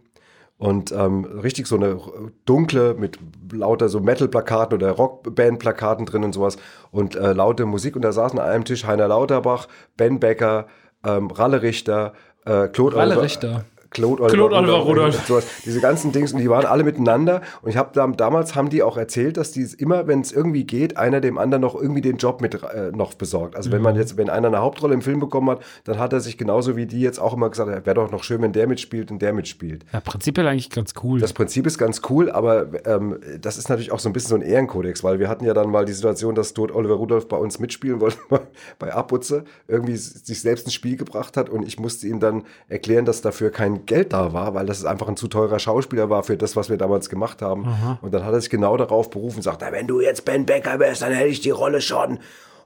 [0.57, 1.99] Und ähm, richtig so eine
[2.45, 3.19] dunkle mit
[3.51, 6.57] lauter so Metal-Plakaten oder Rockband-Plakaten drin und sowas
[6.89, 7.95] und äh, laute Musik.
[7.95, 10.65] Und da saßen an einem Tisch Heiner Lauterbach, Ben Becker,
[11.05, 12.13] ähm, Ralle Richter,
[12.45, 13.65] äh, Claude Oliver- Richter.
[13.95, 15.25] Claude Oliver, Claude Oliver Rudolph.
[15.25, 15.45] sowas.
[15.65, 18.83] Diese ganzen Dings und die waren alle miteinander und ich habe da, damals haben die
[18.83, 22.17] auch erzählt, dass die immer, wenn es irgendwie geht, einer dem anderen noch irgendwie den
[22.17, 23.55] Job mit äh, noch besorgt.
[23.55, 23.83] Also wenn Mhm.
[23.83, 26.75] man jetzt, wenn einer eine Hauptrolle im Film bekommen hat, dann hat er sich genauso
[26.75, 29.31] wie die jetzt auch immer gesagt, wäre doch noch schön, wenn der mitspielt und der
[29.33, 29.85] mitspielt.
[29.93, 31.19] Ja, prinzipiell eigentlich ganz cool.
[31.19, 34.35] Das Prinzip ist ganz cool, aber ähm, das ist natürlich auch so ein bisschen so
[34.35, 37.37] ein Ehrenkodex, weil wir hatten ja dann mal die Situation, dass dort Oliver Rudolph bei
[37.37, 38.17] uns mitspielen wollte,
[38.79, 43.05] bei Abputze, irgendwie sich selbst ins Spiel gebracht hat und ich musste ihm dann erklären,
[43.05, 46.37] dass dafür kein Geld da war, weil das einfach ein zu teurer Schauspieler war für
[46.37, 47.67] das, was wir damals gemacht haben.
[48.01, 50.45] Und dann hat er sich genau darauf berufen und sagt, "Na, wenn du jetzt Ben
[50.45, 52.19] Becker wärst, dann hätte ich die Rolle schon.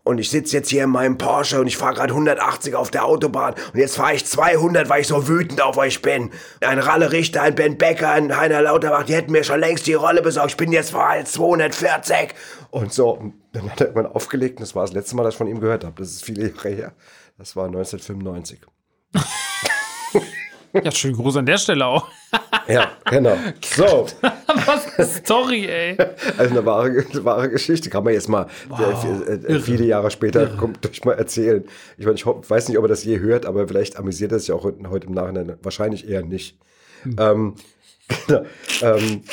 [0.03, 3.05] Und ich sitze jetzt hier in meinem Porsche und ich fahre gerade 180 auf der
[3.05, 6.31] Autobahn und jetzt fahre ich 200, weil ich so wütend auf euch bin.
[6.61, 9.93] Ein Ralle Richter, ein Ben Becker, ein Heiner Lauterbach, die hätten mir schon längst die
[9.93, 10.51] Rolle besorgt.
[10.51, 12.33] Ich bin jetzt vor allem 240.
[12.71, 15.33] Und so, und dann hat er irgendwann aufgelegt und das war das letzte Mal, dass
[15.33, 15.95] ich von ihm gehört habe.
[15.97, 16.93] Das ist viele Jahre her.
[17.37, 18.61] Das war 1995.
[20.73, 22.07] Ja, schönen Gruß an der Stelle auch.
[22.67, 23.35] Ja, genau.
[23.63, 25.97] So, Was eine Story, ey.
[26.37, 27.89] also eine wahre, eine wahre Geschichte.
[27.89, 28.45] Kann man jetzt mal
[28.77, 31.63] äh, äh, viele Jahre später kommt, durch mal erzählen.
[31.97, 34.51] Ich, meine, ich weiß nicht, ob er das je hört, aber vielleicht amüsiert er sich
[34.51, 35.57] auch heute im Nachhinein.
[35.63, 36.59] Wahrscheinlich eher nicht.
[37.17, 37.55] Ähm,
[38.27, 38.45] genau,
[38.83, 39.23] ähm,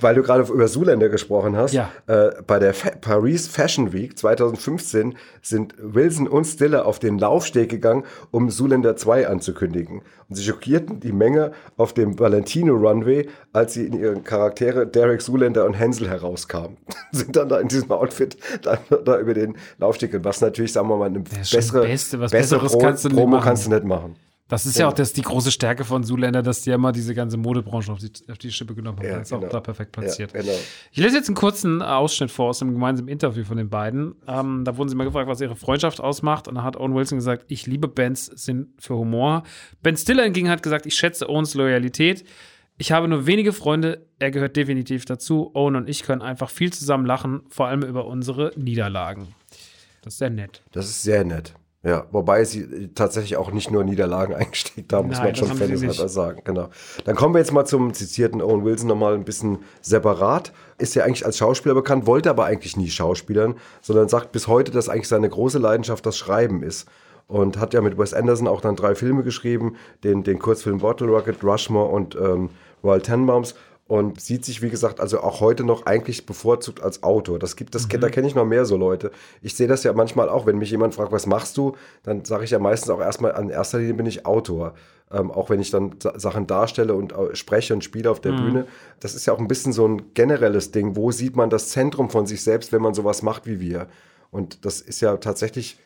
[0.00, 1.90] weil du gerade über Zuländer gesprochen hast, Ja.
[2.06, 7.68] äh, bei der Fa Paris Fashion Week 2015 sind Wilson und Stiller auf den Laufsteg
[7.70, 10.02] gegangen, um Zuländer 2 anzukündigen.
[10.28, 15.22] Und sie schockierten die Menge auf dem Valentino Runway, als sie in ihren Charaktere Derek
[15.22, 16.76] Zuländer und Hänsel herauskamen.
[17.12, 20.10] sind dann da in diesem Outfit da, da über den Laufsteg.
[20.12, 20.24] gegangen.
[20.24, 23.44] Was natürlich, sagen wir mal, eine bessere, Beste, was bessere Besseres Pro kannst Promo machen.
[23.44, 24.16] kannst du nicht machen.
[24.50, 27.14] Das ist ja auch das, die große Stärke von Zuländer, dass die ja immer diese
[27.14, 29.06] ganze Modebranche auf die, auf die Schippe genommen haben.
[29.06, 29.52] Ja, das ist auch genau.
[29.52, 30.34] da perfekt platziert.
[30.34, 30.52] Ja, genau.
[30.90, 34.16] Ich lese jetzt einen kurzen Ausschnitt vor aus einem gemeinsamen Interview von den beiden.
[34.26, 36.48] Ähm, da wurden sie mal gefragt, was ihre Freundschaft ausmacht.
[36.48, 39.44] Und da hat Owen Wilson gesagt, ich liebe Bens Sinn für Humor.
[39.84, 42.24] Ben Stiller hingegen hat gesagt, ich schätze Owens Loyalität.
[42.76, 45.52] Ich habe nur wenige Freunde, er gehört definitiv dazu.
[45.54, 49.28] Owen und ich können einfach viel zusammen lachen, vor allem über unsere Niederlagen.
[50.02, 50.62] Das ist sehr nett.
[50.72, 51.54] Das ist sehr nett.
[51.82, 56.10] Ja, wobei sie tatsächlich auch nicht nur Niederlagen eingesteckt haben, muss Nein, man schon nicht.
[56.10, 56.42] sagen.
[56.44, 56.68] Genau.
[57.04, 60.52] Dann kommen wir jetzt mal zum zitierten Owen Wilson nochmal ein bisschen separat.
[60.76, 64.70] Ist ja eigentlich als Schauspieler bekannt, wollte aber eigentlich nie Schauspielern, sondern sagt bis heute,
[64.72, 66.86] dass eigentlich seine große Leidenschaft das Schreiben ist.
[67.28, 71.06] Und hat ja mit Wes Anderson auch dann drei Filme geschrieben, den, den Kurzfilm Bottle
[71.06, 72.50] Rocket, Rushmore und ähm,
[72.82, 73.54] Royal Tenenbaums
[73.90, 77.40] und sieht sich, wie gesagt, also auch heute noch eigentlich bevorzugt als Autor.
[77.40, 79.10] Das gibt, das, Da kenne ich noch mehr so Leute.
[79.42, 81.74] Ich sehe das ja manchmal auch, wenn mich jemand fragt, was machst du,
[82.04, 84.74] dann sage ich ja meistens auch erstmal, an erster Linie bin ich Autor.
[85.10, 88.30] Ähm, auch wenn ich dann Sa- Sachen darstelle und äh, spreche und spiele auf der
[88.30, 88.64] Bühne.
[89.00, 90.94] Das ist ja auch ein bisschen so ein generelles Ding.
[90.94, 93.88] Wo sieht man das Zentrum von sich selbst, wenn man sowas macht wie wir?
[94.30, 95.78] Und das ist ja tatsächlich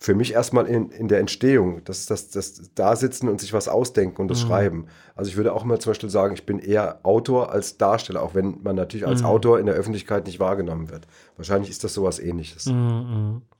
[0.00, 4.22] für mich erstmal in, in der Entstehung, das das, das Dasitzen und sich was ausdenken
[4.22, 4.86] und das Schreiben.
[5.16, 8.34] Also ich würde auch immer zum Beispiel sagen, ich bin eher Autor als Darsteller, auch
[8.34, 11.06] wenn man natürlich als Autor in der Öffentlichkeit nicht wahrgenommen wird.
[11.36, 12.66] Wahrscheinlich ist das sowas ähnliches.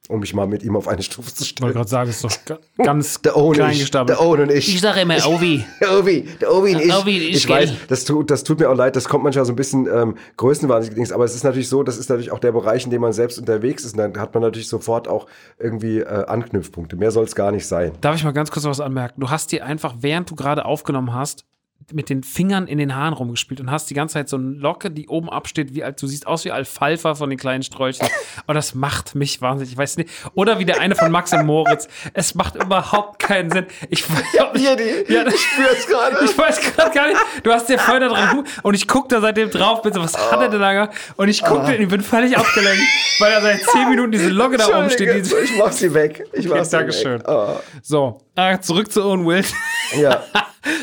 [0.09, 1.73] Um mich mal mit ihm auf eine Stufe zu Ich wollte stellen.
[1.75, 4.09] gerade sagen, ist doch ga- ganz Der Owen, klein ich, gestapelt.
[4.19, 4.75] der Owen und ich.
[4.75, 5.65] Ich sage immer Ovi.
[5.83, 6.95] Der Obi, der Obi und ich.
[6.95, 9.53] Obi, ich ich weiß, das tut, das tut mir auch leid, das kommt manchmal so
[9.53, 12.53] ein bisschen ähm, größenwahnsinnig, Dings, aber es ist natürlich so, das ist natürlich auch der
[12.53, 13.93] Bereich, in dem man selbst unterwegs ist.
[13.93, 15.27] Und dann hat man natürlich sofort auch
[15.59, 16.97] irgendwie äh, Anknüpfpunkte.
[16.97, 17.93] Mehr soll es gar nicht sein.
[18.01, 19.21] Darf ich mal ganz kurz was anmerken?
[19.21, 21.45] Du hast dir einfach, während du gerade aufgenommen hast,
[21.91, 24.91] mit den Fingern in den Haaren rumgespielt und hast die ganze Zeit so eine Locke,
[24.91, 28.07] die oben absteht, wie du siehst aus wie Alfalfa von den kleinen Sträuchen.
[28.47, 29.73] Und das macht mich wahnsinnig.
[29.73, 30.11] Ich weiß nicht.
[30.35, 31.89] Oder wie der eine von Max und Moritz.
[32.13, 33.67] Es macht überhaupt keinen Sinn.
[33.89, 34.57] Ich weiß nicht.
[34.57, 36.17] Hier, die, Ja, ich spür's gerade.
[36.25, 37.21] Ich weiß gerade gar nicht.
[37.43, 40.15] Du hast dir vorher da dran und ich guck da seitdem drauf, bin so, was
[40.31, 40.91] hat er denn lange?
[41.17, 42.83] Und ich guck und ich bin völlig abgelenkt,
[43.21, 45.27] weil da seit zehn Minuten diese Locke da oben steht.
[45.27, 46.27] Ich mach sie weg.
[46.35, 47.21] Ich mach Okay, sie Dankeschön.
[47.21, 47.29] weg.
[47.29, 49.57] Oh, so, äh, zurück zu Owen Wilson.
[49.99, 50.23] ja.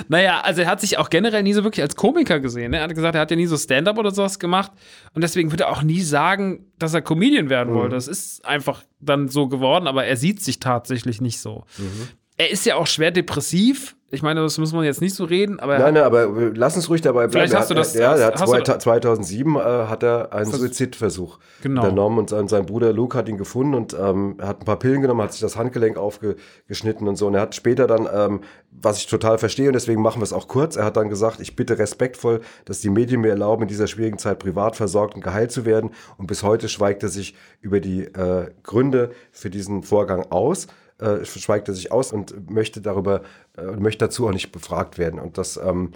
[0.08, 2.72] Naja, also er hat sich auch generell nie so wirklich als Komiker gesehen.
[2.72, 2.78] Ne?
[2.78, 4.72] Er hat gesagt, er hat ja nie so Stand-up oder sowas gemacht.
[5.14, 7.78] Und deswegen würde er auch nie sagen, dass er Comedian werden Mhm.
[7.78, 7.96] wollte.
[7.96, 11.66] Das ist einfach dann so geworden, aber er sieht sich tatsächlich nicht so.
[11.78, 12.08] Mhm.
[12.38, 13.96] Er ist ja auch schwer depressiv.
[14.16, 16.52] Ich meine, das muss man jetzt nicht so reden, aber er Nein, nein, aber äh,
[16.56, 17.32] lass uns ruhig dabei bleiben.
[17.34, 20.52] Vielleicht hast du das- Ja, der hat hast du- zwei- 2007 äh, hat er einen
[20.52, 21.82] Suizidversuch Genau.
[21.82, 24.80] unternommen und sein, sein Bruder Luke hat ihn gefunden und ähm, er hat ein paar
[24.80, 27.28] Pillen genommen, hat sich das Handgelenk aufgeschnitten und so.
[27.28, 28.42] Und er hat später dann, ähm,
[28.72, 31.40] was ich total verstehe und deswegen machen wir es auch kurz, er hat dann gesagt,
[31.40, 35.24] ich bitte respektvoll, dass die Medien mir erlauben, in dieser schwierigen Zeit privat versorgt und
[35.24, 35.92] geheilt zu werden.
[36.18, 40.68] Und bis heute schweigt er sich über die äh, Gründe für diesen Vorgang aus
[41.00, 43.22] äh, schweigt er sich aus und möchte darüber,
[43.58, 45.20] äh, möchte dazu auch nicht befragt werden.
[45.20, 45.92] Und das, ähm,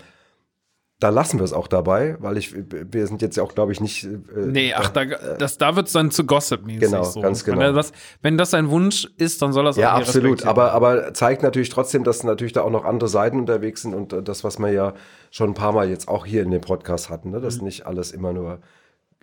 [1.00, 3.80] da lassen wir es auch dabei, weil ich, wir sind jetzt ja auch, glaube ich,
[3.80, 4.04] nicht.
[4.04, 6.82] Äh, Nee, ach, da, das, da wird es dann zu Gossip-mäßig.
[6.82, 7.22] Genau, so.
[7.22, 7.68] ganz Wenn, genau.
[7.68, 10.34] er das, wenn das sein Wunsch ist, dann soll er es ja, auch absolut.
[10.34, 10.50] respektieren.
[10.50, 14.12] Aber, aber zeigt natürlich trotzdem, dass natürlich da auch noch andere Seiten unterwegs sind und
[14.12, 14.94] äh, das, was wir ja
[15.32, 17.40] schon ein paar Mal jetzt auch hier in dem Podcast hatten, ne?
[17.40, 18.60] dass nicht alles immer nur,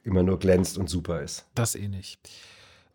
[0.02, 1.44] immer nur glänzt und super ist.
[1.54, 2.18] Das eh nicht.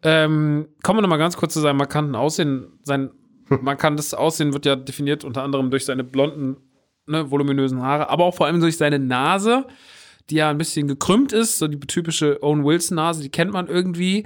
[0.04, 2.80] Ähm, kommen wir noch mal ganz kurz zu seinem markanten Aussehen.
[2.84, 3.12] Sein
[3.50, 6.58] markantes Aussehen wird ja definiert unter anderem durch seine blonden,
[7.08, 9.66] ne, voluminösen Haare, aber auch vor allem durch seine Nase,
[10.30, 14.26] die ja ein bisschen gekrümmt ist, so die typische Owen Wilson-Nase, die kennt man irgendwie.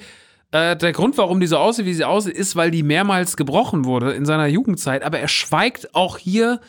[0.51, 3.85] Äh, der Grund, warum die so aussieht, wie sie aussieht, ist, weil die mehrmals gebrochen
[3.85, 5.03] wurde in seiner Jugendzeit.
[5.03, 6.61] Aber er schweigt auch hier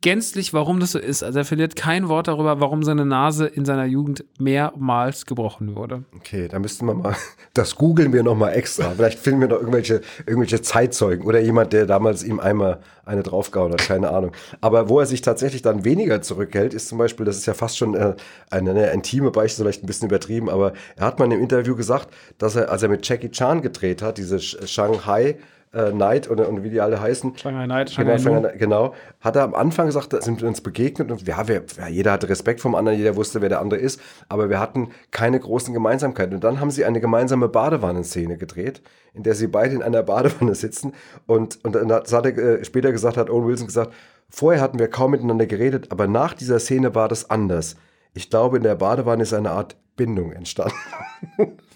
[0.00, 1.22] gänzlich, warum das so ist.
[1.22, 6.04] Also er verliert kein Wort darüber, warum seine Nase in seiner Jugend mehrmals gebrochen wurde.
[6.16, 7.16] Okay, da müssten wir mal,
[7.54, 8.90] das googeln wir noch mal extra.
[8.90, 13.72] Vielleicht finden wir noch irgendwelche, irgendwelche Zeitzeugen oder jemand, der damals ihm einmal eine draufgehauen
[13.72, 14.32] hat, keine Ahnung.
[14.60, 17.76] Aber wo er sich tatsächlich dann weniger zurückhält, ist zum Beispiel, das ist ja fast
[17.76, 18.14] schon äh,
[18.50, 22.08] eine, eine intime Beichte, vielleicht ein bisschen übertrieben, aber er hat mal im Interview gesagt,
[22.38, 25.36] dass er, als er mit Jackie Chan gedreht hat, diese Shanghai
[25.72, 28.42] äh, Night oder und wie die alle heißen, Shanghai Night, Genau, Shanghai Noon.
[28.44, 28.94] Shanghai- genau.
[29.20, 32.12] Hat er am Anfang gesagt, da sind wir uns begegnet und ja, wir, ja, jeder
[32.12, 35.72] hatte Respekt vom anderen, jeder wusste, wer der andere ist, aber wir hatten keine großen
[35.72, 36.34] Gemeinsamkeiten.
[36.34, 38.82] Und dann haben sie eine gemeinsame Badewannenszene gedreht,
[39.14, 40.92] in der sie beide in einer Badewanne sitzen
[41.26, 43.92] und, und dann hat, er äh, später gesagt, hat Owen Wilson gesagt,
[44.28, 47.76] vorher hatten wir kaum miteinander geredet, aber nach dieser Szene war das anders.
[48.12, 50.74] Ich glaube, in der Badewanne ist eine Art Bindung entstanden.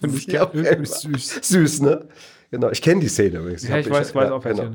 [0.01, 0.85] Finde ich immer.
[0.85, 1.39] süß.
[1.43, 2.07] Süß, ne?
[2.51, 3.63] Genau, ich kenne die Szene übrigens.
[3.67, 4.71] Ja, hab- ich weiß, weiß ja, auch genau.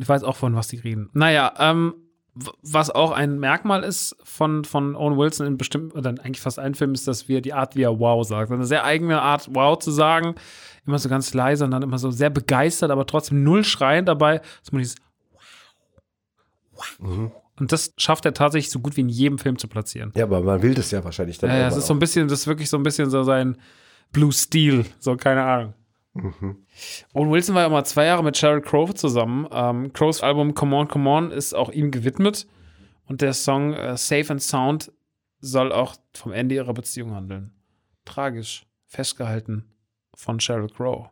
[0.00, 1.10] Ich weiß auch, von was die reden.
[1.12, 1.94] Naja, ähm,
[2.34, 6.74] was auch ein Merkmal ist von, von Owen Wilson in bestimmten, oder eigentlich fast allen
[6.74, 8.50] Filmen, ist, dass wir die Art, wie er wow sagt.
[8.50, 10.34] Eine sehr eigene Art, wow zu sagen.
[10.86, 14.38] Immer so ganz leise und dann immer so sehr begeistert, aber trotzdem null schreiend dabei.
[14.62, 14.96] Dass man dieses
[16.72, 17.32] wow, wow.
[17.60, 20.10] Und das schafft er tatsächlich so gut wie in jedem Film zu platzieren.
[20.16, 22.40] Ja, aber man will das ja wahrscheinlich dann Ja, es ist so ein bisschen, das
[22.40, 23.58] ist wirklich so ein bisschen so sein
[24.10, 25.74] Blue Steel, so keine Ahnung.
[26.14, 29.48] Owen Wilson war ja mal zwei Jahre mit Sheryl Crow zusammen.
[29.50, 32.46] Ähm, Crows Album Come On, Come On ist auch ihm gewidmet.
[33.06, 34.92] Und der Song äh, Safe and Sound
[35.40, 37.52] soll auch vom Ende ihrer Beziehung handeln.
[38.04, 38.66] Tragisch.
[38.86, 39.64] Festgehalten
[40.14, 41.08] von Sheryl Crow.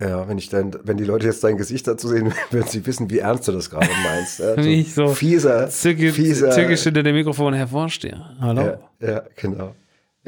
[0.00, 3.08] Ja, wenn ich dann, wenn die Leute jetzt dein Gesicht dazu sehen, werden sie wissen,
[3.10, 4.40] wie ernst du das gerade meinst.
[4.40, 6.50] Ja, ich so fieser, Zücke, fieser.
[6.50, 8.36] zückisch hinter dem Mikrofon hervorstehe.
[8.40, 8.78] Hallo.
[9.00, 9.74] Ja, ja, genau.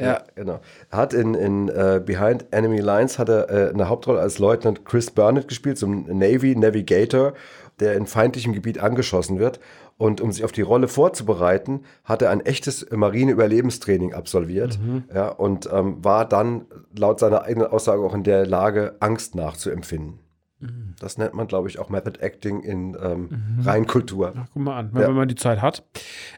[0.05, 0.23] Ja.
[0.35, 0.59] genau.
[0.91, 4.85] Er hat in, in äh, Behind Enemy Lines hat er äh, eine Hauptrolle als Leutnant
[4.85, 7.33] Chris Burnett gespielt, so ein Navy Navigator,
[7.79, 9.59] der in feindlichem Gebiet angeschossen wird.
[9.97, 15.03] Und um sich auf die Rolle vorzubereiten, hat er ein echtes Marine-Überlebenstraining absolviert Mhm.
[15.13, 16.65] ja, und ähm, war dann
[16.97, 20.19] laut seiner eigenen Aussage auch in der Lage, Angst nachzuempfinden.
[20.59, 20.95] Mhm.
[21.01, 23.29] Das nennt man, glaube ich, auch Method Acting in ähm,
[23.65, 24.33] Reinkultur.
[24.37, 25.07] Ach, guck mal an, wenn, Ja.
[25.09, 25.83] wenn man die Zeit hat.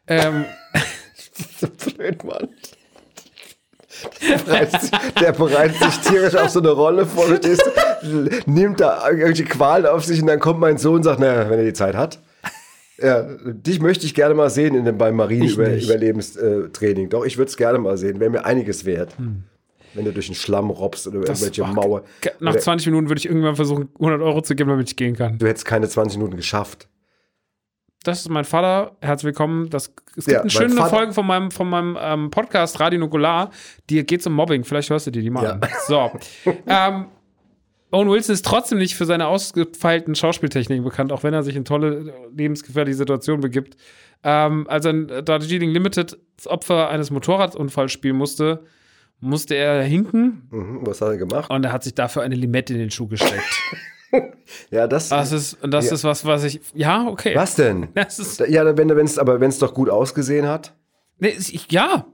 [0.07, 0.45] Ähm,
[1.57, 2.47] so blöd, Mann.
[4.29, 7.63] Der bereitet, sich, der bereitet sich tierisch auf so eine Rolle vor, verstehst
[8.03, 8.29] du?
[8.51, 11.59] Nimmt da irgendwelche Qualen auf sich und dann kommt mein Sohn und sagt, naja, wenn
[11.59, 12.19] er die Zeit hat.
[13.01, 15.15] Ja, dich möchte ich gerne mal sehen in dem, beim.
[15.15, 17.09] Marine-Überlebenstraining.
[17.09, 18.19] Doch, ich würde es gerne mal sehen.
[18.19, 19.15] Wäre mir einiges wert.
[19.93, 21.25] Wenn du durch den Schlamm robbst oder Hm.
[21.25, 22.03] das irgendwelche war- Mauer.
[22.39, 25.15] Nach Oder 20 Minuten würde ich irgendwann versuchen, 100 Euro zu geben, damit ich gehen
[25.15, 25.37] kann.
[25.37, 26.87] Du hättest keine 20 Minuten geschafft.
[28.03, 28.95] Das ist mein Vater.
[29.01, 29.69] Herzlich willkommen.
[29.69, 32.99] Das, es gibt Ja, eine schöne Vater- Folge von meinem, von meinem ähm, Podcast Radio
[32.99, 33.51] Nukular,
[33.89, 34.63] die geht um Mobbing.
[34.63, 35.51] Vielleicht hörst du dir die mal Ja.
[35.51, 35.61] an.
[35.87, 36.11] So.
[36.67, 37.05] ähm,
[37.91, 41.65] Owen Wilson ist trotzdem nicht für seine ausgefeilten Schauspieltechniken bekannt, auch wenn er sich in
[41.65, 43.75] tolle, lebensgefährliche Situationen begibt.
[44.23, 48.63] Ähm, als er in Darjeeling Limited das Opfer eines Motorradunfalls spielen musste,
[49.19, 51.51] musste er hinken Mhm, was hat er gemacht?
[51.51, 53.43] und er hat sich dafür eine Limette in den Schuh gesteckt.
[54.71, 55.09] Ja, das.
[55.09, 55.93] Das ist, das Ja.
[55.93, 56.59] ist was, was ich.
[56.73, 57.33] Ja, okay.
[57.35, 57.87] was denn?
[57.93, 60.73] Das ist, Ja, wenn es aber wenn es doch gut ausgesehen hat.
[61.19, 62.05] nee, ich, ja,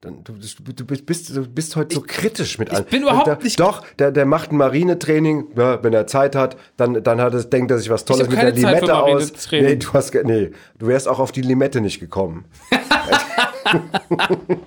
[0.00, 2.84] Dann, du, du, bist- du bist heute so kritisch mit allem.
[2.84, 6.56] bin überhaupt der, nicht- Doch, der, der macht ein Marinetraining, ja, wenn er Zeit hat,
[6.76, 9.32] dann, dann hat es, denkt er sich was Tolles mit der Zeit Limette aus.
[9.50, 12.44] Nee, du hast nee, du wärst auch auf die Limette nicht gekommen.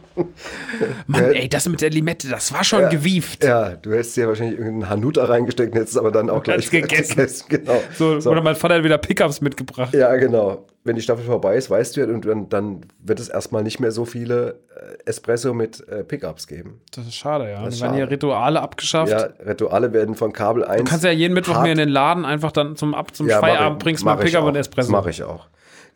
[1.08, 3.44] Mann, ey, das mit der Limette, das war schon gewieft.
[3.44, 7.46] Ja, du hättest dir wahrscheinlich irgendeinen Hanuta reingesteckt, hättest es aber dann auch gleich gegessen.
[7.50, 7.82] Genau.
[7.98, 8.32] So, So.
[8.32, 9.94] Oder mein Vater hat wieder Pickups mitgebracht.
[9.94, 10.66] Ja, genau.
[10.84, 13.80] Wenn die Staffel vorbei ist, weißt du ja, und dann, dann wird es erstmal nicht
[13.80, 16.82] mehr so viele äh, Espresso mit äh, Pickups geben.
[16.96, 17.64] Das ist schade, ja.
[17.64, 18.10] Das werden hier.
[18.10, 19.12] Rituale abgeschafft.
[19.12, 20.84] Ja, Rituale werden von Kabel 1.
[20.84, 23.40] Du kannst ja jeden Mittwoch mir in den Laden einfach dann zum, ab zum Ja,
[23.40, 24.88] Feierabend ich- bringst mal Pickup und Espresso.
[24.88, 25.48] Das mache ich auch.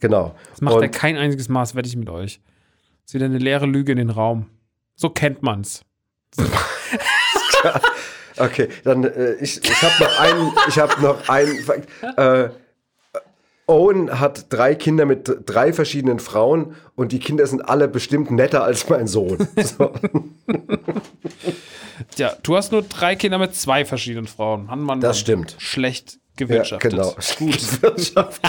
[0.02, 0.36] Genau.
[0.52, 2.40] Das macht Und- kein einziges Maß, wette ich mit euch.
[3.06, 4.48] Ist wieder eine leere Lüge in den Raum.
[4.96, 5.84] So kennt man's.
[8.38, 11.58] Okay, dann äh, ich, ich habe noch einen, ich habe noch einen.
[12.18, 12.50] Äh,
[13.68, 18.64] Owen hat drei Kinder mit drei verschiedenen Frauen und die Kinder sind alle bestimmt netter
[18.64, 19.48] als mein Sohn.
[19.64, 19.92] So.
[22.18, 24.66] Ja, du hast nur drei Kinder mit zwei verschiedenen Frauen.
[24.66, 25.56] Mann, Mann, Das stimmt.
[25.58, 26.92] Schlecht ja, gewirtschaftet.
[26.92, 27.16] genau.
[27.40, 27.82] Gut.
[27.82, 28.42] Wirtschaft.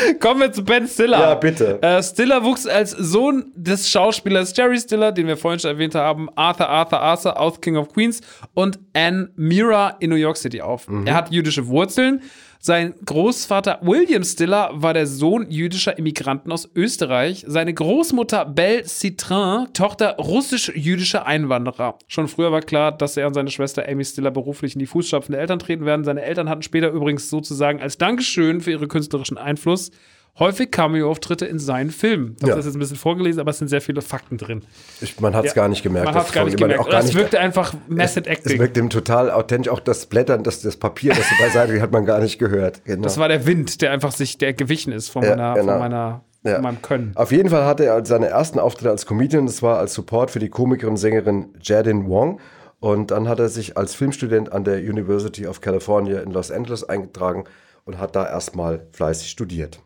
[0.20, 1.18] Kommen wir zu Ben Stiller.
[1.18, 1.82] Ja, bitte.
[1.82, 6.28] Äh, Stiller wuchs als Sohn des Schauspielers Jerry Stiller, den wir vorhin schon erwähnt haben,
[6.36, 8.20] Arthur Arthur Arthur aus King of Queens
[8.54, 10.88] und Anne Mira in New York City auf.
[10.88, 11.06] Mhm.
[11.06, 12.22] Er hat jüdische Wurzeln.
[12.66, 17.44] Sein Großvater William Stiller war der Sohn jüdischer Immigranten aus Österreich.
[17.46, 21.96] Seine Großmutter Belle Citrin, Tochter russisch-jüdischer Einwanderer.
[22.08, 25.30] Schon früher war klar, dass er und seine Schwester Amy Stiller beruflich in die Fußstapfen
[25.30, 26.04] der Eltern treten werden.
[26.04, 29.92] Seine Eltern hatten später übrigens sozusagen als Dankeschön für ihren künstlerischen Einfluss
[30.38, 32.34] häufig Cameo-Auftritte in seinen Filmen.
[32.36, 32.56] Ich habe Ja.
[32.56, 34.62] das jetzt ein bisschen vorgelesen, aber es sind sehr viele Fakten drin.
[35.00, 35.62] Ich, man hat es Ja.
[35.62, 36.04] gar nicht gemerkt.
[36.06, 36.80] Man das hat gar nicht gemerkt.
[36.80, 38.58] Auch gar das nicht, wirkte einfach Method es Acting.
[38.58, 39.70] wirkt ihm total authentisch.
[39.72, 42.84] Auch das Blättern, das, das Papier, das du beiseite hat man gar nicht gehört.
[42.84, 43.02] Genau.
[43.02, 45.72] Das war der Wind, der einfach sich, der gewichen ist von, Ja, meiner, genau.
[45.72, 46.60] von, meiner, Ja.
[46.60, 47.12] meinem Können.
[47.14, 50.38] Auf jeden Fall hatte er seine ersten Auftritte als Comedian, das war als Support für
[50.38, 52.40] die Komikerin und Sängerin Jadin Wong.
[52.78, 56.84] Und dann hat er sich als Filmstudent an der University of California in Los Angeles
[56.86, 57.44] eingetragen
[57.86, 59.80] und hat da erstmal fleißig studiert.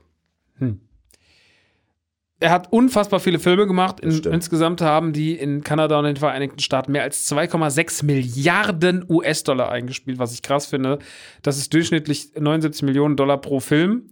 [2.42, 4.00] Er hat unfassbar viele Filme gemacht.
[4.00, 9.70] In, insgesamt haben die in Kanada und den Vereinigten Staaten mehr als 2,6 Milliarden US-Dollar
[9.70, 11.00] eingespielt, was ich krass finde.
[11.42, 14.04] Das ist durchschnittlich 79 Millionen Dollar pro Film.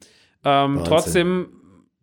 [0.45, 1.49] Ähm, trotzdem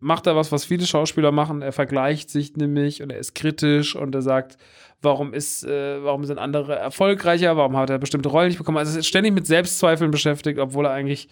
[0.00, 1.62] macht er was, was viele Schauspieler machen.
[1.62, 4.58] Er vergleicht sich nämlich und er ist kritisch und er sagt,
[5.02, 8.78] warum ist, äh, warum sind andere erfolgreicher, warum hat er bestimmte Rollen nicht bekommen.
[8.78, 11.28] Also er ist ständig mit Selbstzweifeln beschäftigt, obwohl er eigentlich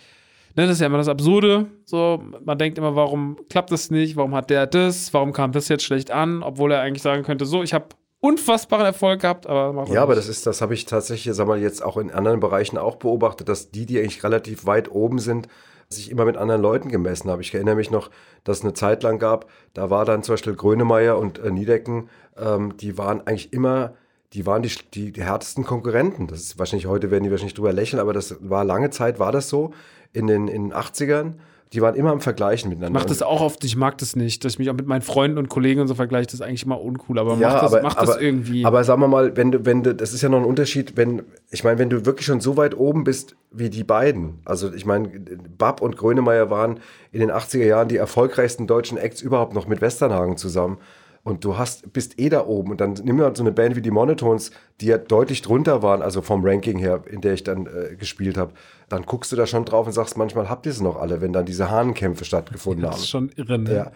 [0.56, 1.66] Ne, das ist ja immer das Absurde.
[1.84, 4.14] So, man denkt immer, warum klappt das nicht?
[4.16, 5.12] Warum hat der das?
[5.12, 6.42] Warum kam das jetzt schlecht an?
[6.44, 7.86] Obwohl er eigentlich sagen könnte, so, ich habe
[8.20, 11.60] unfassbaren Erfolg gehabt, aber er Ja, aber das ist, das habe ich tatsächlich, sag mal,
[11.60, 15.48] jetzt auch in anderen Bereichen auch beobachtet, dass die, die eigentlich relativ weit oben sind,
[15.88, 17.40] sich immer mit anderen Leuten gemessen haben.
[17.40, 18.10] Ich erinnere mich noch,
[18.44, 22.08] dass es eine Zeit lang gab, da war dann zum Beispiel Grönemeyer und äh, Niedecken,
[22.38, 23.92] ähm, die waren eigentlich immer,
[24.32, 26.26] die waren die, die, die härtesten Konkurrenten.
[26.26, 29.32] Das ist wahrscheinlich, heute werden die wahrscheinlich drüber lächeln, aber das war lange Zeit, war
[29.32, 29.72] das so
[30.14, 31.34] in den, in den 80ern.
[31.74, 33.00] die waren immer am Vergleichen miteinander.
[33.00, 35.38] Mach das auch oft, ich mag das nicht, dass ich mich auch mit meinen Freunden
[35.38, 37.82] und Kollegen und so vergleiche, das ist eigentlich immer uncool, aber ja, mach das, aber,
[37.82, 38.64] mach aber, das irgendwie.
[38.64, 41.22] Aber sagen wir mal, wenn du, wenn du, das ist ja noch ein Unterschied, wenn,
[41.50, 44.86] ich meine, wenn du wirklich schon so weit oben bist wie die beiden, also ich
[44.86, 45.08] meine,
[45.58, 46.78] Bab und Grönemeyer waren
[47.10, 50.78] in den 80er Jahren die erfolgreichsten deutschen Acts überhaupt noch mit Westernhagen zusammen.
[51.24, 53.80] Und du hast, bist eh da oben und dann nimm mal so eine Band wie
[53.80, 54.50] die Monotones,
[54.82, 58.36] die ja deutlich drunter waren, also vom Ranking her, in der ich dann äh, gespielt
[58.36, 58.52] habe.
[58.90, 61.32] Dann guckst du da schon drauf und sagst, manchmal habt ihr es noch alle, wenn
[61.32, 63.00] dann diese Hahnenkämpfe stattgefunden das haben.
[63.00, 63.74] ist schon irre, ne?
[63.74, 63.92] Ja.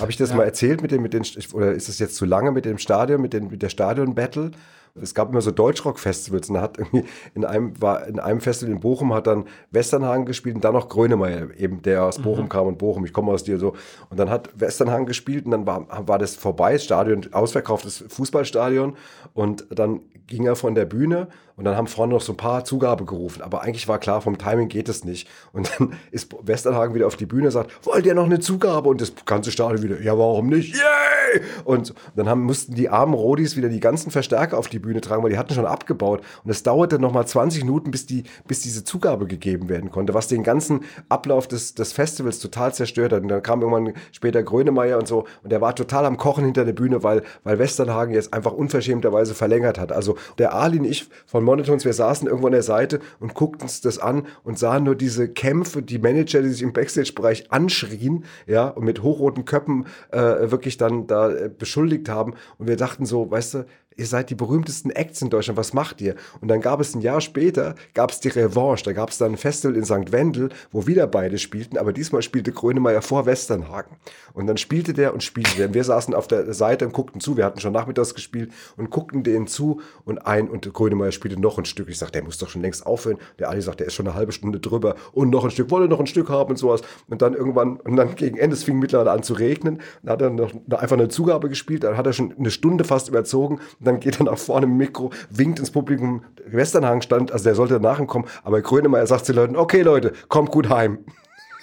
[0.00, 2.52] Habe ich das mal erzählt mit dem, mit den, oder ist es jetzt zu lange
[2.52, 4.52] mit dem Stadion, mit, den, mit der Stadion-Battle?
[5.00, 8.80] Es gab immer so Deutschrock-Festivals und hat irgendwie in einem, war in einem Festival in
[8.80, 12.78] Bochum hat dann Westernhagen gespielt und dann noch Grönemeyer, eben der aus Bochum kam und
[12.78, 13.74] Bochum, ich komme aus dir so.
[14.08, 18.96] Und dann hat Westernhagen gespielt und dann war, war das vorbei, das Stadion, ausverkauftes Fußballstadion
[19.34, 21.28] und dann ging er von der Bühne
[21.60, 23.42] und dann haben vorne noch so ein paar Zugabe gerufen.
[23.42, 25.28] Aber eigentlich war klar, vom Timing geht es nicht.
[25.52, 28.88] Und dann ist Westernhagen wieder auf die Bühne und sagt, wollt ihr noch eine Zugabe?
[28.88, 30.74] Und das ganze Stadion wieder, ja, warum nicht?
[30.74, 31.42] Yay!
[31.64, 35.22] Und dann haben, mussten die armen Rodis wieder die ganzen Verstärker auf die Bühne tragen,
[35.22, 36.22] weil die hatten schon abgebaut.
[36.44, 40.14] Und es dauerte noch mal 20 Minuten, bis, die, bis diese Zugabe gegeben werden konnte,
[40.14, 40.80] was den ganzen
[41.10, 43.20] Ablauf des, des Festivals total zerstört hat.
[43.20, 45.26] Und dann kam irgendwann später Grönemeyer und so.
[45.42, 49.34] Und der war total am Kochen hinter der Bühne, weil, weil Westernhagen jetzt einfach unverschämterweise
[49.34, 49.92] verlängert hat.
[49.92, 53.62] Also der Ali und ich von Monotons, wir saßen irgendwo an der Seite und guckten
[53.62, 58.24] uns das an und sahen nur diese Kämpfe, die Manager, die sich im Backstage-Bereich anschrien,
[58.46, 62.34] ja, und mit hochroten Köppen äh, wirklich dann da äh, beschuldigt haben.
[62.58, 63.66] Und wir dachten so, weißt du,
[64.00, 66.14] ihr seid die berühmtesten Acts in Deutschland, was macht ihr?
[66.40, 69.32] Und dann gab es ein Jahr später, gab es die Revanche, da gab es dann
[69.32, 70.10] ein Festival in St.
[70.10, 73.96] Wendel, wo wieder beide spielten, aber diesmal spielte Grönemeyer vor Westernhagen.
[74.32, 75.66] Und dann spielte der und spielte der.
[75.66, 78.90] Und wir saßen auf der Seite und guckten zu, wir hatten schon nachmittags gespielt und
[78.90, 81.88] guckten denen zu und ein und Grönemeyer spielte noch ein Stück.
[81.90, 83.18] Ich sagte, der muss doch schon längst aufhören.
[83.38, 85.88] Der Ali sagt, der ist schon eine halbe Stunde drüber und noch ein Stück, wolle
[85.88, 86.80] noch ein Stück haben und sowas.
[87.08, 90.22] Und dann irgendwann, und dann gegen Ende, es fing mittlerweile an zu regnen, dann hat
[90.22, 93.86] er noch einfach eine Zugabe gespielt, dann hat er schon eine Stunde fast überzogen und
[93.86, 97.80] dann geht er nach vorne im Mikro, winkt ins Publikum, Westernhagen stand, also der sollte
[97.80, 100.98] danach kommen, aber Grönemeyer sagt zu den Leuten, okay Leute, kommt gut heim.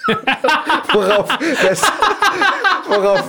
[0.93, 1.91] worauf, West,
[2.89, 3.23] worauf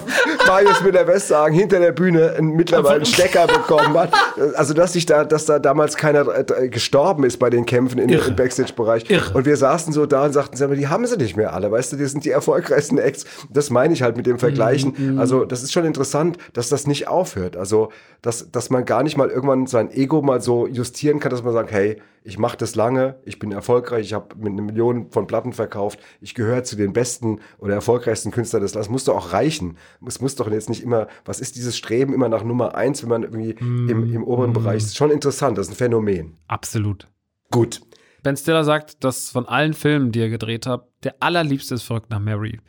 [0.46, 4.12] Marius mit der Westhagen hinter der Bühne einen, mittlerweile einen Stecker bekommen hat.
[4.56, 8.08] Also, dass sich da, dass da damals keiner äh, gestorben ist bei den Kämpfen in,
[8.08, 9.04] im Backstage-Bereich.
[9.34, 11.92] Und wir saßen so da und sagten, mal, die haben sie nicht mehr alle, weißt
[11.92, 13.24] du, die sind die erfolgreichsten Acts.
[13.50, 15.18] Das meine ich halt mit dem Vergleichen.
[15.18, 17.56] Also, das ist schon interessant, dass das nicht aufhört.
[17.56, 17.90] Also,
[18.22, 21.52] dass, dass man gar nicht mal irgendwann sein Ego mal so justieren kann, dass man
[21.52, 25.26] sagt, hey, ich mache das lange, ich bin erfolgreich, ich habe mit einer Million von
[25.26, 28.90] Platten verkauft, ich gehöre zu den besten oder erfolgreichsten Künstlern des Landes.
[28.90, 29.78] Muss doch auch reichen.
[30.06, 33.08] Es muss doch jetzt nicht immer, was ist dieses Streben immer nach Nummer eins, wenn
[33.08, 34.96] man irgendwie im, im oberen Bereich ist?
[34.96, 36.36] Schon interessant, das ist ein Phänomen.
[36.48, 37.08] Absolut.
[37.50, 37.80] Gut.
[38.22, 42.10] Ben Stiller sagt, dass von allen Filmen, die er gedreht hat, der allerliebste ist Verrückt
[42.10, 42.60] nach Mary.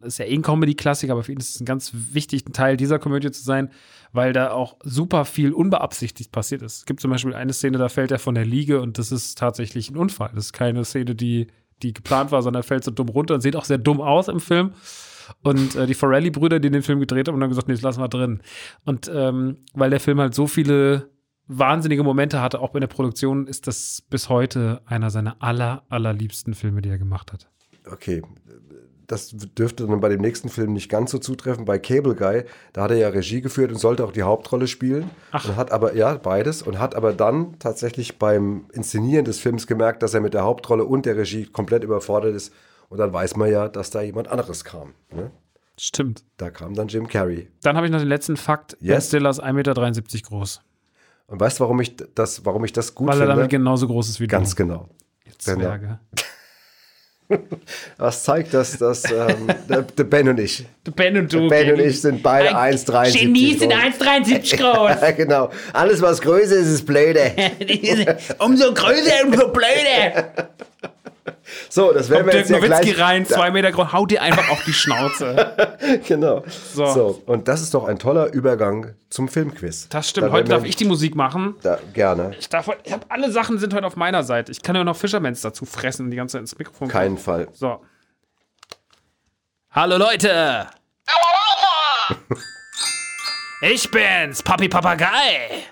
[0.00, 2.78] Das ist ja eh ein Comedy-Klassiker, aber für ihn ist es ein ganz wichtiger Teil
[2.78, 3.70] dieser Komödie zu sein,
[4.12, 6.78] weil da auch super viel unbeabsichtigt passiert ist.
[6.78, 9.38] Es gibt zum Beispiel eine Szene, da fällt er von der Liege und das ist
[9.38, 10.30] tatsächlich ein Unfall.
[10.34, 11.48] Das ist keine Szene, die,
[11.82, 14.28] die geplant war, sondern er fällt so dumm runter und sieht auch sehr dumm aus
[14.28, 14.72] im Film.
[15.42, 18.08] Und äh, die Forelli-Brüder, die den Film gedreht haben, haben gesagt, nee, das lassen wir
[18.08, 18.42] drin.
[18.84, 21.10] Und ähm, weil der Film halt so viele
[21.46, 26.54] wahnsinnige Momente hatte, auch in der Produktion, ist das bis heute einer seiner aller, allerliebsten
[26.54, 27.48] Filme, die er gemacht hat.
[27.90, 28.22] Okay.
[29.06, 31.64] Das dürfte dann bei dem nächsten Film nicht ganz so zutreffen.
[31.64, 35.10] Bei Cable Guy, da hat er ja Regie geführt und sollte auch die Hauptrolle spielen.
[35.32, 35.48] Ach.
[35.48, 36.62] Und hat aber, ja, beides.
[36.62, 40.84] Und hat aber dann tatsächlich beim Inszenieren des Films gemerkt, dass er mit der Hauptrolle
[40.84, 42.52] und der Regie komplett überfordert ist.
[42.88, 44.94] Und dann weiß man ja, dass da jemand anderes kam.
[45.14, 45.30] Ne?
[45.78, 46.24] Stimmt.
[46.36, 47.48] Da kam dann Jim Carrey.
[47.62, 48.76] Dann habe ich noch den letzten Fakt.
[48.80, 49.08] Ben Yes.
[49.08, 50.60] Stiller ist 1,73 Meter groß.
[51.26, 53.36] Und weißt du, warum ich das, warum ich das gut Weil er finde?
[53.36, 54.56] damit genauso groß ist wie Ganz du.
[54.56, 54.88] genau.
[55.38, 55.98] Zwerge.
[57.98, 61.48] Was zeigt das, dass ähm, der, der Ben und ich, Der Ben und du.
[61.48, 61.88] Ben und Genie.
[61.90, 63.80] ich sind beide 1,73 Genies sind groß.
[64.00, 65.00] 1,73 groß.
[65.02, 65.50] Ja, genau.
[65.72, 67.32] Alles, was größer ist, ist blöde.
[68.38, 70.32] Umso größer, umso blöder.
[71.74, 73.00] So, das werden wir Dirk jetzt ja Nowitzki gleich.
[73.00, 75.78] rein, zwei Meter groß, haut dir einfach auf die Schnauze.
[76.06, 76.44] Genau.
[76.74, 76.86] So.
[76.86, 77.22] So.
[77.26, 79.88] und das ist doch ein toller Übergang zum Filmquiz.
[79.88, 80.28] Das stimmt.
[80.28, 81.54] Da Heute darf wir- ich die Musik machen.
[81.62, 82.36] Da, gerne.
[82.38, 84.52] Ich, darf, ich habe alle Sachen sind heute auf meiner Seite.
[84.52, 86.88] Ich kann ja noch Fishermans dazu fressen und die ganze Zeit ins Mikrofon.
[86.88, 87.48] Keinen Fall.
[87.54, 87.80] So.
[89.70, 90.66] Hallo Leute!
[91.08, 92.42] Hallo Leute!
[93.62, 95.64] Ich bin's, Papi Papagei!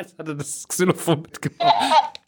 [0.00, 2.20] Jetzt hat er das Xylophon mitgebracht.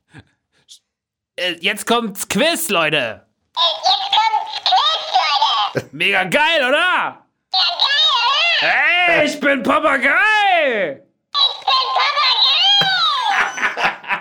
[1.60, 3.26] Jetzt kommt's Quiz, äh, Leute!
[3.26, 4.68] Jetzt kommt's
[5.72, 5.88] Quiz, Leute!
[5.92, 6.76] Mega geil, oder?
[6.76, 8.10] Ja, geil,
[8.60, 9.14] oder?
[9.14, 11.00] Hey, ich bin Papagei!
[11.32, 11.82] Ich bin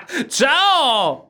[0.07, 0.27] Papagei!
[0.29, 1.27] Ciao!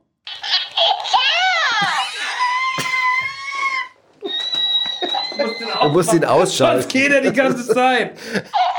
[5.81, 6.83] Du musst ihn ausschalten.
[6.83, 8.15] Das geht ja die ganze Zeit.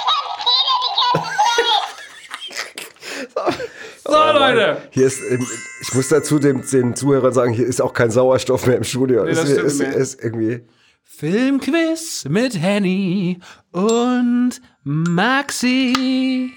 [4.12, 4.76] So, Leute.
[4.90, 5.46] Hier ist, ähm,
[5.80, 9.24] ich muss dazu dem, den Zuhörern sagen, hier ist auch kein Sauerstoff mehr im Studio.
[9.24, 10.62] das ist, ist, ist irgendwie.
[11.04, 13.38] Filmquiz mit Henny
[13.72, 16.50] und Maxi.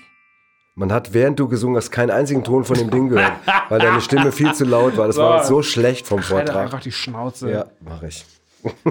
[0.75, 3.31] Man hat, während du gesungen hast, keinen einzigen Ton von dem Ding gehört,
[3.69, 5.07] weil deine Stimme viel zu laut war.
[5.07, 5.55] Das war So.
[5.55, 6.55] so schlecht vom Alter, Vortrag.
[6.57, 7.49] einfach die Schnauze.
[7.51, 8.25] Ja, mache ich.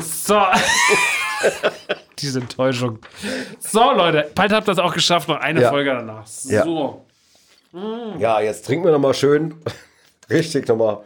[0.01, 0.41] So.
[2.19, 2.99] Diese Enttäuschung.
[3.59, 5.71] So, Leute, bald habt ihr es auch geschafft, noch eine Ja.
[5.71, 6.27] Folge danach.
[6.27, 6.51] So.
[6.53, 6.65] Ja.
[8.19, 9.55] Ja, jetzt trinken wir nochmal schön.
[10.31, 11.01] Richtig nochmal.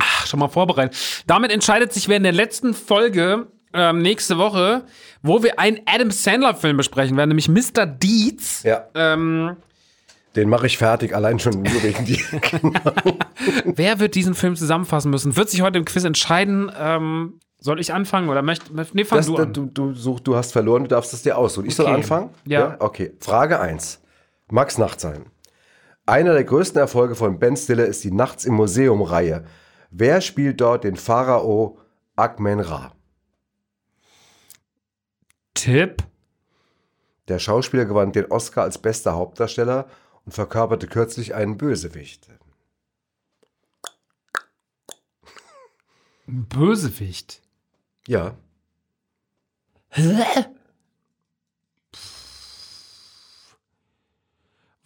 [0.00, 0.96] Ach, schon mal vorbereitet.
[1.26, 4.84] Damit entscheidet sich, wer in der letzten Folge ähm, nächste Woche,
[5.22, 7.86] wo wir einen Adam Sandler-Film besprechen werden, nämlich Mr.
[7.86, 8.62] Deeds.
[8.64, 9.56] Ja, Ähm,
[10.36, 12.18] den mache ich fertig, allein schon nur wegen dir.
[13.64, 15.36] wer wird diesen Film zusammenfassen müssen?
[15.36, 16.70] Wird sich heute im Quiz entscheiden.
[16.78, 18.66] Ähm, soll ich anfangen oder möchte.
[18.92, 19.52] Nee, fang Das, du du, an.
[19.52, 21.66] du, du, such, du hast verloren, du darfst es dir aussuchen.
[21.66, 21.94] Ich soll Okay.
[21.94, 22.30] anfangen?
[22.46, 22.76] Ja.
[22.78, 23.12] Okay.
[23.20, 24.00] Frage 1.
[24.50, 25.26] Max Nachtsheim.
[26.08, 29.44] Einer der größten Erfolge von Ben Stiller ist die Nachts im Museum-Reihe.
[29.90, 31.78] Wer spielt dort den Pharao
[32.16, 32.94] Akhmen-Ra?
[35.52, 36.02] Tipp.
[37.28, 39.86] Der Schauspieler gewann den Oscar als bester Hauptdarsteller
[40.24, 42.26] und verkörperte kürzlich einen Bösewicht.
[46.26, 47.42] Ein Bösewicht.
[48.06, 48.34] Ja.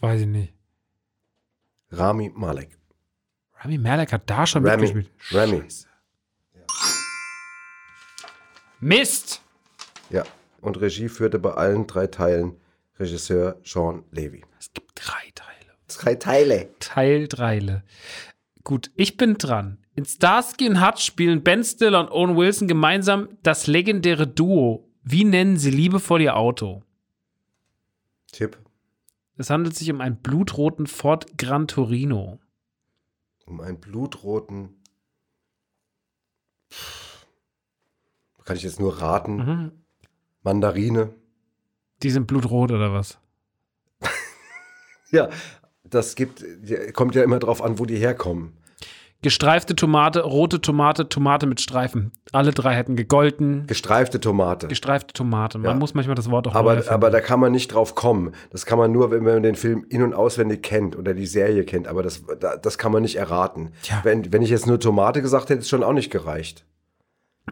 [0.00, 0.61] Weiß ich nicht.
[1.92, 2.78] Rami Malek.
[3.60, 4.82] Rami Malek hat da schon Rami.
[4.82, 5.10] mitgespielt.
[5.32, 5.60] Rami.
[5.62, 5.86] Scheiße.
[8.80, 9.40] Mist!
[10.10, 10.24] Ja.
[10.60, 12.56] Und Regie führte bei allen drei Teilen
[12.98, 14.44] Regisseur Sean Levy.
[14.58, 15.52] Es gibt drei Teile.
[15.88, 16.68] Drei Teile.
[16.80, 17.82] Teil 3.
[18.64, 19.78] Gut, ich bin dran.
[19.94, 24.88] In Starsky und Hutch spielen Ben Stiller und Owen Wilson gemeinsam das legendäre Duo.
[25.02, 26.82] Wie nennen sie liebevoll ihr Auto?
[28.30, 28.56] Tipp.
[29.36, 32.38] Es handelt sich um einen blutroten Ford Gran Torino.
[33.46, 34.80] Um einen blutroten.
[38.44, 39.36] Kann ich jetzt nur raten.
[39.36, 39.72] Mhm.
[40.42, 41.14] Mandarine.
[42.02, 43.18] Die sind blutrot oder was?
[45.12, 45.28] Ja,
[45.84, 46.42] das gibt,
[46.94, 48.56] kommt ja immer drauf an, wo die herkommen.
[49.22, 52.10] Gestreifte Tomate, rote Tomate, Tomate mit Streifen.
[52.32, 53.66] Alle drei hätten gegolten.
[53.68, 54.66] Gestreifte Tomate.
[54.66, 55.58] Gestreifte Tomate.
[55.58, 55.74] Man Ja.
[55.76, 58.32] muss manchmal das Wort auch Aber, aber da kann man nicht drauf kommen.
[58.50, 61.64] Das kann man nur, wenn man den Film in- und auswendig kennt oder die Serie
[61.64, 61.86] kennt.
[61.86, 63.70] Aber das, da- das kann man nicht erraten.
[63.82, 64.00] Tja.
[64.02, 66.64] Wenn, wenn ich jetzt nur Tomate gesagt hätte, ist schon auch nicht gereicht.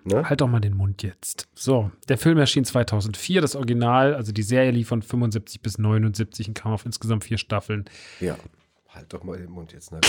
[0.05, 0.29] Ne?
[0.29, 1.49] Halt doch mal den Mund jetzt.
[1.55, 6.49] So, der Film erschien 2004, das Original, also die Serie lief von 75 bis 79
[6.49, 7.85] und kam auf insgesamt vier Staffeln.
[8.21, 8.37] Ja.
[8.93, 9.93] Halt doch mal den Mund jetzt.
[9.93, 10.01] Ne?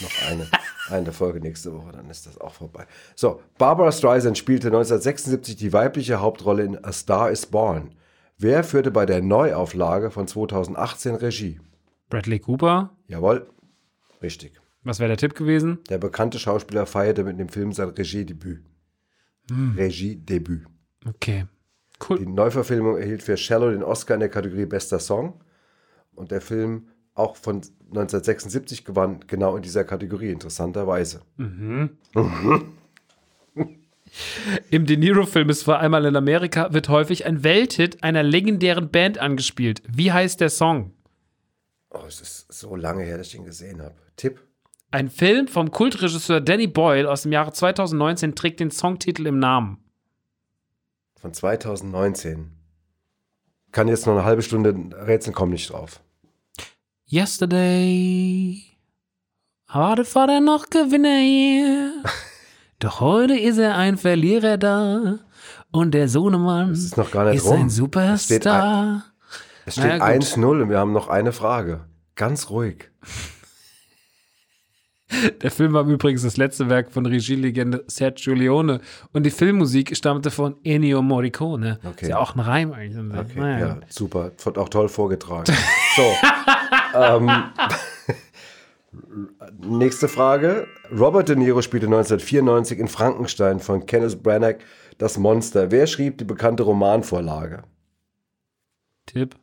[0.00, 0.48] Noch eine,
[0.88, 2.86] eine Folge nächste Woche, dann ist das auch vorbei.
[3.14, 7.94] So, Barbara Streisand spielte 1976 die weibliche Hauptrolle in A Star is Born.
[8.38, 11.60] Wer führte bei der Neuauflage von 2018 Regie?
[12.08, 13.46] Bradley Cooper, Jawohl,
[14.22, 14.58] richtig.
[14.82, 15.78] was wäre der Tipp gewesen?
[15.90, 18.64] Der bekannte Schauspieler feierte mit dem Film sein Regiedebüt.
[19.76, 20.66] Regiedebüt.
[21.06, 21.46] Okay,
[22.02, 22.20] Die cool.
[22.26, 25.42] Neuverfilmung erhielt für Shallow den Oscar in der Kategorie Bester Song.
[26.14, 31.22] Und der Film, auch von 1976, gewann genau in dieser Kategorie, interessanterweise.
[34.70, 39.18] Im De Niro-Film ist vor einmal in Amerika wird häufig ein Welthit einer legendären Band
[39.18, 39.82] angespielt.
[39.88, 40.92] Wie heißt der Song?
[41.90, 43.94] Oh, es ist so lange her, dass ich ihn gesehen habe.
[44.16, 44.40] Tipp?
[44.92, 49.78] Ein Film vom Kultregisseur Danny Boyle aus dem Jahre 2019 trägt den Songtitel im Namen.
[51.20, 52.52] Von 2019.
[53.72, 54.74] Kann jetzt noch eine halbe Stunde
[55.06, 56.00] rätseln, komm nicht drauf.
[57.12, 58.62] Yesterday
[59.72, 61.92] war der Vater noch Gewinner hier.
[62.78, 65.18] Doch heute ist er ein Verlierer da.
[65.72, 67.54] Und der Sohnemann ist noch gar nicht ist rum.
[67.62, 69.04] ein steht Superstar.
[69.66, 70.02] Es steht gut.
[70.02, 71.80] 1-0 und wir haben noch eine Frage.
[72.14, 72.90] Ganz ruhig.
[75.42, 78.80] Der Film war übrigens das letzte Werk von Regielegende Sergio Leone.
[79.12, 81.80] Und die Filmmusik stammte von Ennio Morricone.
[81.84, 82.02] Okay.
[82.02, 83.18] Ist ja auch ein Reim eigentlich.
[83.18, 83.66] Okay, Naja.
[83.66, 84.30] ja, super.
[84.44, 85.52] Wird auch toll vorgetragen.
[85.96, 86.02] So.
[86.94, 87.30] ähm,
[89.60, 90.66] nächste Frage.
[90.96, 94.58] Robert De Niro spielte 1994 in Frankenstein von Kenneth Branagh
[94.98, 95.70] das Monster.
[95.70, 97.62] Wer schrieb die bekannte Romanvorlage?
[99.06, 99.36] Tipp.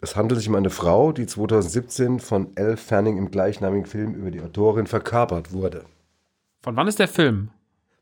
[0.00, 4.30] Es handelt sich um eine Frau, die 2017 von Elle Fanning im gleichnamigen Film über
[4.30, 5.84] die Autorin verkörpert wurde.
[6.62, 7.48] Von wann ist der Film?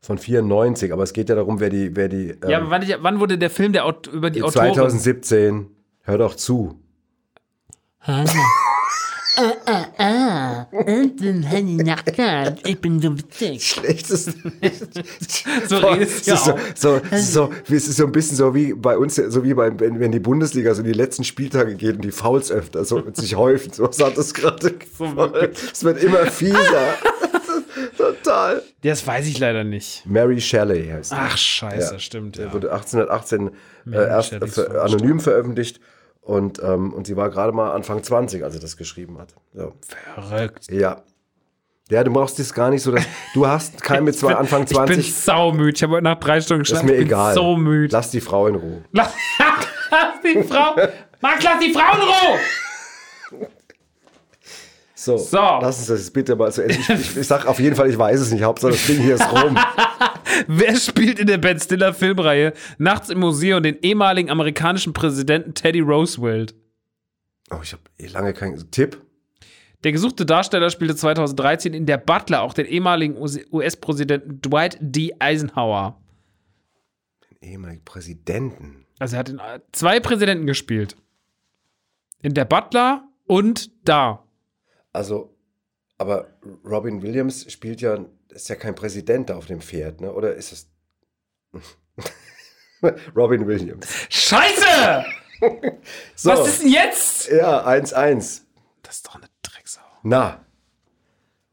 [0.01, 2.83] Von 94, aber es geht ja darum, wer die, wer die, ähm, ja, aber wann,
[2.99, 4.73] wann wurde der Film der, Aut- über die Autorin?
[4.73, 5.67] 2017,
[6.01, 6.77] hör doch zu.
[9.35, 12.67] Ich bin Henny Nackert.
[12.67, 13.63] Ich bin so witzig.
[13.67, 14.25] Schlechtes.
[15.67, 18.11] So Boah, redest es du ist so, so, es ist so, es ist so ein
[18.11, 20.93] bisschen so wie bei uns, so wie beim, wenn, wenn die Bundesliga so in die
[20.93, 23.71] letzten Spieltage geht und die Fouls öfter so sich häufen.
[23.73, 24.73] So hat es gerade.
[25.71, 26.57] Es wird immer fieser.
[27.97, 28.61] Total.
[28.83, 30.03] Das weiß ich leider nicht.
[30.05, 31.15] Mary Shelley heißt sie.
[31.17, 31.99] Ach, scheiße, Ja.
[31.99, 32.37] stimmt.
[32.37, 32.53] Der Ja.
[32.53, 33.51] wurde 1818
[33.91, 34.77] äh, erst verstorben.
[34.77, 35.79] anonym veröffentlicht
[36.23, 39.33] und, ähm, und sie war gerade mal Anfang 20, als sie das geschrieben hat.
[39.53, 39.69] Ja.
[40.15, 40.71] Verrückt.
[40.71, 41.01] ja.
[41.89, 43.03] Ja, du brauchst das gar nicht so, dass
[43.33, 45.13] du hast keinen mit zwei Anfang Ich bin 20.
[45.15, 45.73] saumüde.
[45.75, 46.85] Ich habe heute nach drei Stunden Das ist geschlafen.
[46.87, 47.33] mir ich bin egal.
[47.33, 47.91] so müde.
[47.91, 48.85] Lass die Frau in Ruhe.
[48.93, 49.13] Lass,
[49.91, 50.75] lass die Frau.
[51.19, 52.39] Max, lass die Frau in Ruhe!
[54.95, 55.37] So, So.
[55.37, 56.75] lass uns das jetzt bitte mal zu Ende.
[56.75, 58.43] Ich, ich, ich sag auf jeden Fall, ich weiß es nicht.
[58.43, 59.57] Hauptsache, das Ding hier ist rum.
[60.47, 65.79] Wer spielt in der Ben Stiller Filmreihe Nachts im Museum den ehemaligen amerikanischen Präsidenten Teddy
[65.79, 66.55] Roosevelt?
[67.51, 69.01] Oh, ich habe lange keinen Tipp.
[69.83, 75.13] Der gesuchte Darsteller spielte 2013 in Der Butler auch den ehemaligen US-Präsidenten Dwight D.
[75.19, 76.01] Eisenhower.
[77.41, 78.85] Ehemaligen Präsidenten.
[78.99, 80.95] Also er hat in äh, zwei Präsidenten gespielt.
[82.21, 84.25] In Der Butler und da.
[84.93, 85.35] Also,
[85.97, 86.29] aber
[86.63, 90.11] Robin Williams spielt ja, ist ja kein Präsident da auf dem Pferd, ne?
[90.13, 90.69] Oder ist es.
[93.15, 93.87] Robin Williams.
[94.09, 95.05] Scheiße!
[96.15, 97.29] So, Was ist denn jetzt?
[97.29, 98.43] ja, 1-1.
[98.81, 99.81] Das ist doch eine Drecksau.
[100.03, 100.39] Na,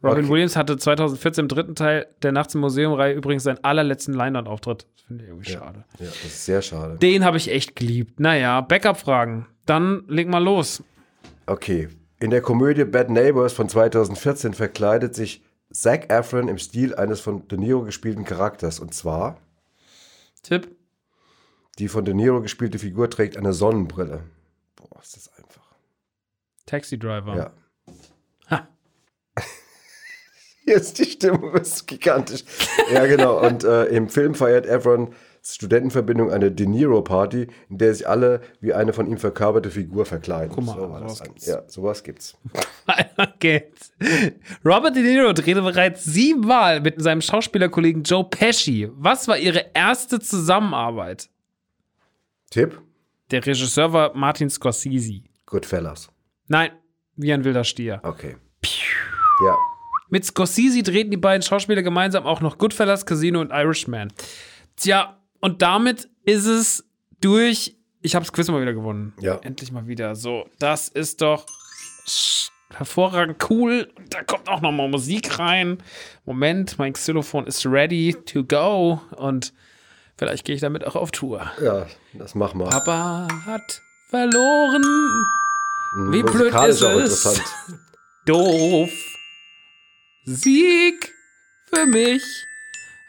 [0.05, 0.29] Robin Okay.
[0.33, 4.87] Williams hatte 2014 im dritten Teil der Nachts im Museum-Reihe übrigens seinen allerletzten Leinwand-Auftritt.
[4.95, 5.85] Das finde ich irgendwie schade.
[5.99, 6.99] ja, das ist sehr schade.
[6.99, 8.21] Den habe ich echt geliebt.
[8.21, 9.49] Naja, Backup-Fragen.
[9.67, 10.85] Dann leg mal los.
[11.47, 11.89] Okay.
[12.21, 17.47] In der Komödie Bad Neighbors von 2014 verkleidet sich Zac Efron im Stil eines von
[17.49, 18.81] De Niro gespielten Charakters.
[18.81, 19.41] Und zwar,
[20.43, 20.77] Tipp.
[21.79, 24.25] die von De Niro gespielte Figur trägt eine Sonnenbrille.
[24.77, 25.75] Boah, ist das einfach.
[26.67, 27.37] Taxi Driver.
[27.37, 27.53] Ja.
[28.51, 28.69] Ha.
[30.67, 32.45] Ist die Stimmung, ist gigantisch.
[32.93, 33.45] Ja, genau.
[33.45, 38.75] Und äh, im Film feiert Efron Studentenverbindung eine De Niro-Party, in der sich alle wie
[38.75, 40.55] eine von ihm verkörperte Figur verkleiden.
[40.55, 41.29] Guck mal, so war das sowas dann.
[41.29, 41.47] gibt's.
[41.47, 42.39] Ja, sowas gibt's.
[43.39, 43.93] Geht's.
[44.65, 48.89] Robert De Niro drehte bereits siebenmal mit seinem Schauspielerkollegen Joe Pesci.
[48.93, 51.29] Was war ihre erste Zusammenarbeit?
[52.51, 52.81] Tipp?
[53.31, 55.23] Der Regisseur war Martin Scorsese.
[55.47, 56.11] Goodfellas.
[56.49, 56.71] Nein,
[57.17, 58.01] wie ein wilder Stier.
[58.03, 58.37] Okay.
[59.45, 59.57] Ja.
[60.09, 64.13] Mit Scorsese drehten die beiden Schauspieler gemeinsam auch noch Goodfellas, Casino und Irishman.
[64.77, 66.85] Tja, und damit ist es
[67.21, 67.75] durch.
[68.03, 69.13] Ich habe das Quiz mal wieder gewonnen.
[69.21, 69.37] Ja.
[69.37, 70.15] Endlich mal wieder.
[70.15, 71.47] So, das ist doch
[72.73, 73.89] hervorragend cool.
[73.97, 75.79] Und da kommt auch noch mal Musik rein.
[76.25, 79.01] Moment, mein Xylophon ist ready to go.
[79.17, 79.53] Und
[80.17, 81.51] vielleicht gehe ich damit auch auf Tour.
[81.63, 82.67] Ja, das machen wir.
[82.67, 84.83] Papa hat verloren.
[86.11, 87.43] Wie blöd ist es?
[88.27, 88.91] Doof.
[90.25, 91.13] Sieg
[91.67, 92.23] für mich.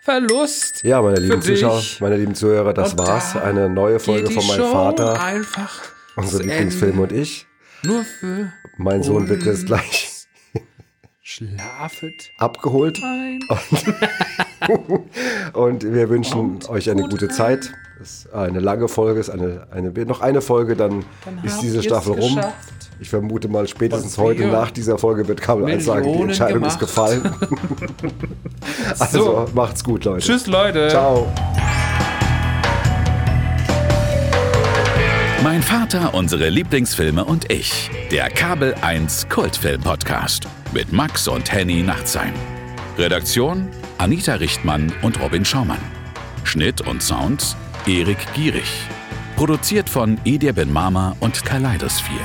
[0.03, 0.83] Verlust.
[0.83, 1.59] Ja, meine lieben Für dich.
[1.61, 3.33] Zuschauer, meine lieben Zuhörer, das Und war's.
[3.33, 5.79] da Eine neue Folge von meinem Vater, Einfach.
[6.15, 7.03] unser Lieblingsfilm Ende.
[7.03, 7.45] und ich.
[7.83, 10.07] Nur für Mein Sohn wird jetzt gleich
[11.21, 12.99] Schlafet abgeholt.
[13.03, 13.39] ein.
[15.53, 17.35] Und wir wünschen Und euch eine gut gute rein.
[17.35, 17.71] Zeit.
[18.01, 21.05] Es ist eine lange Folge, ist eine, eine, noch eine Folge, dann,
[21.43, 22.35] ist habt diese Staffel rum.
[22.35, 22.80] geschafft.
[23.01, 26.77] Ich vermute mal, spätestens heute nach dieser Folge wird Kabel 1 sagen, die Entscheidung ist
[26.77, 26.79] gemacht.
[26.79, 27.33] gefallen.
[28.99, 29.49] also, So.
[29.55, 30.23] macht's gut, Leute.
[30.23, 30.87] Tschüss, Leute.
[30.89, 31.25] Ciao.
[35.43, 37.89] Mein Vater, unsere Lieblingsfilme und ich.
[38.11, 42.33] Der Kabel 1 Kultfilm Podcast mit Max und Henny Nachtsheim.
[42.99, 45.81] Redaktion Anita Richtmann und Robin Schaumann.
[46.43, 47.55] Schnitt und Sound
[47.87, 48.71] Erik Gierig.
[49.37, 52.15] Produziert von Edir Ben Mama und Kaleidos 4.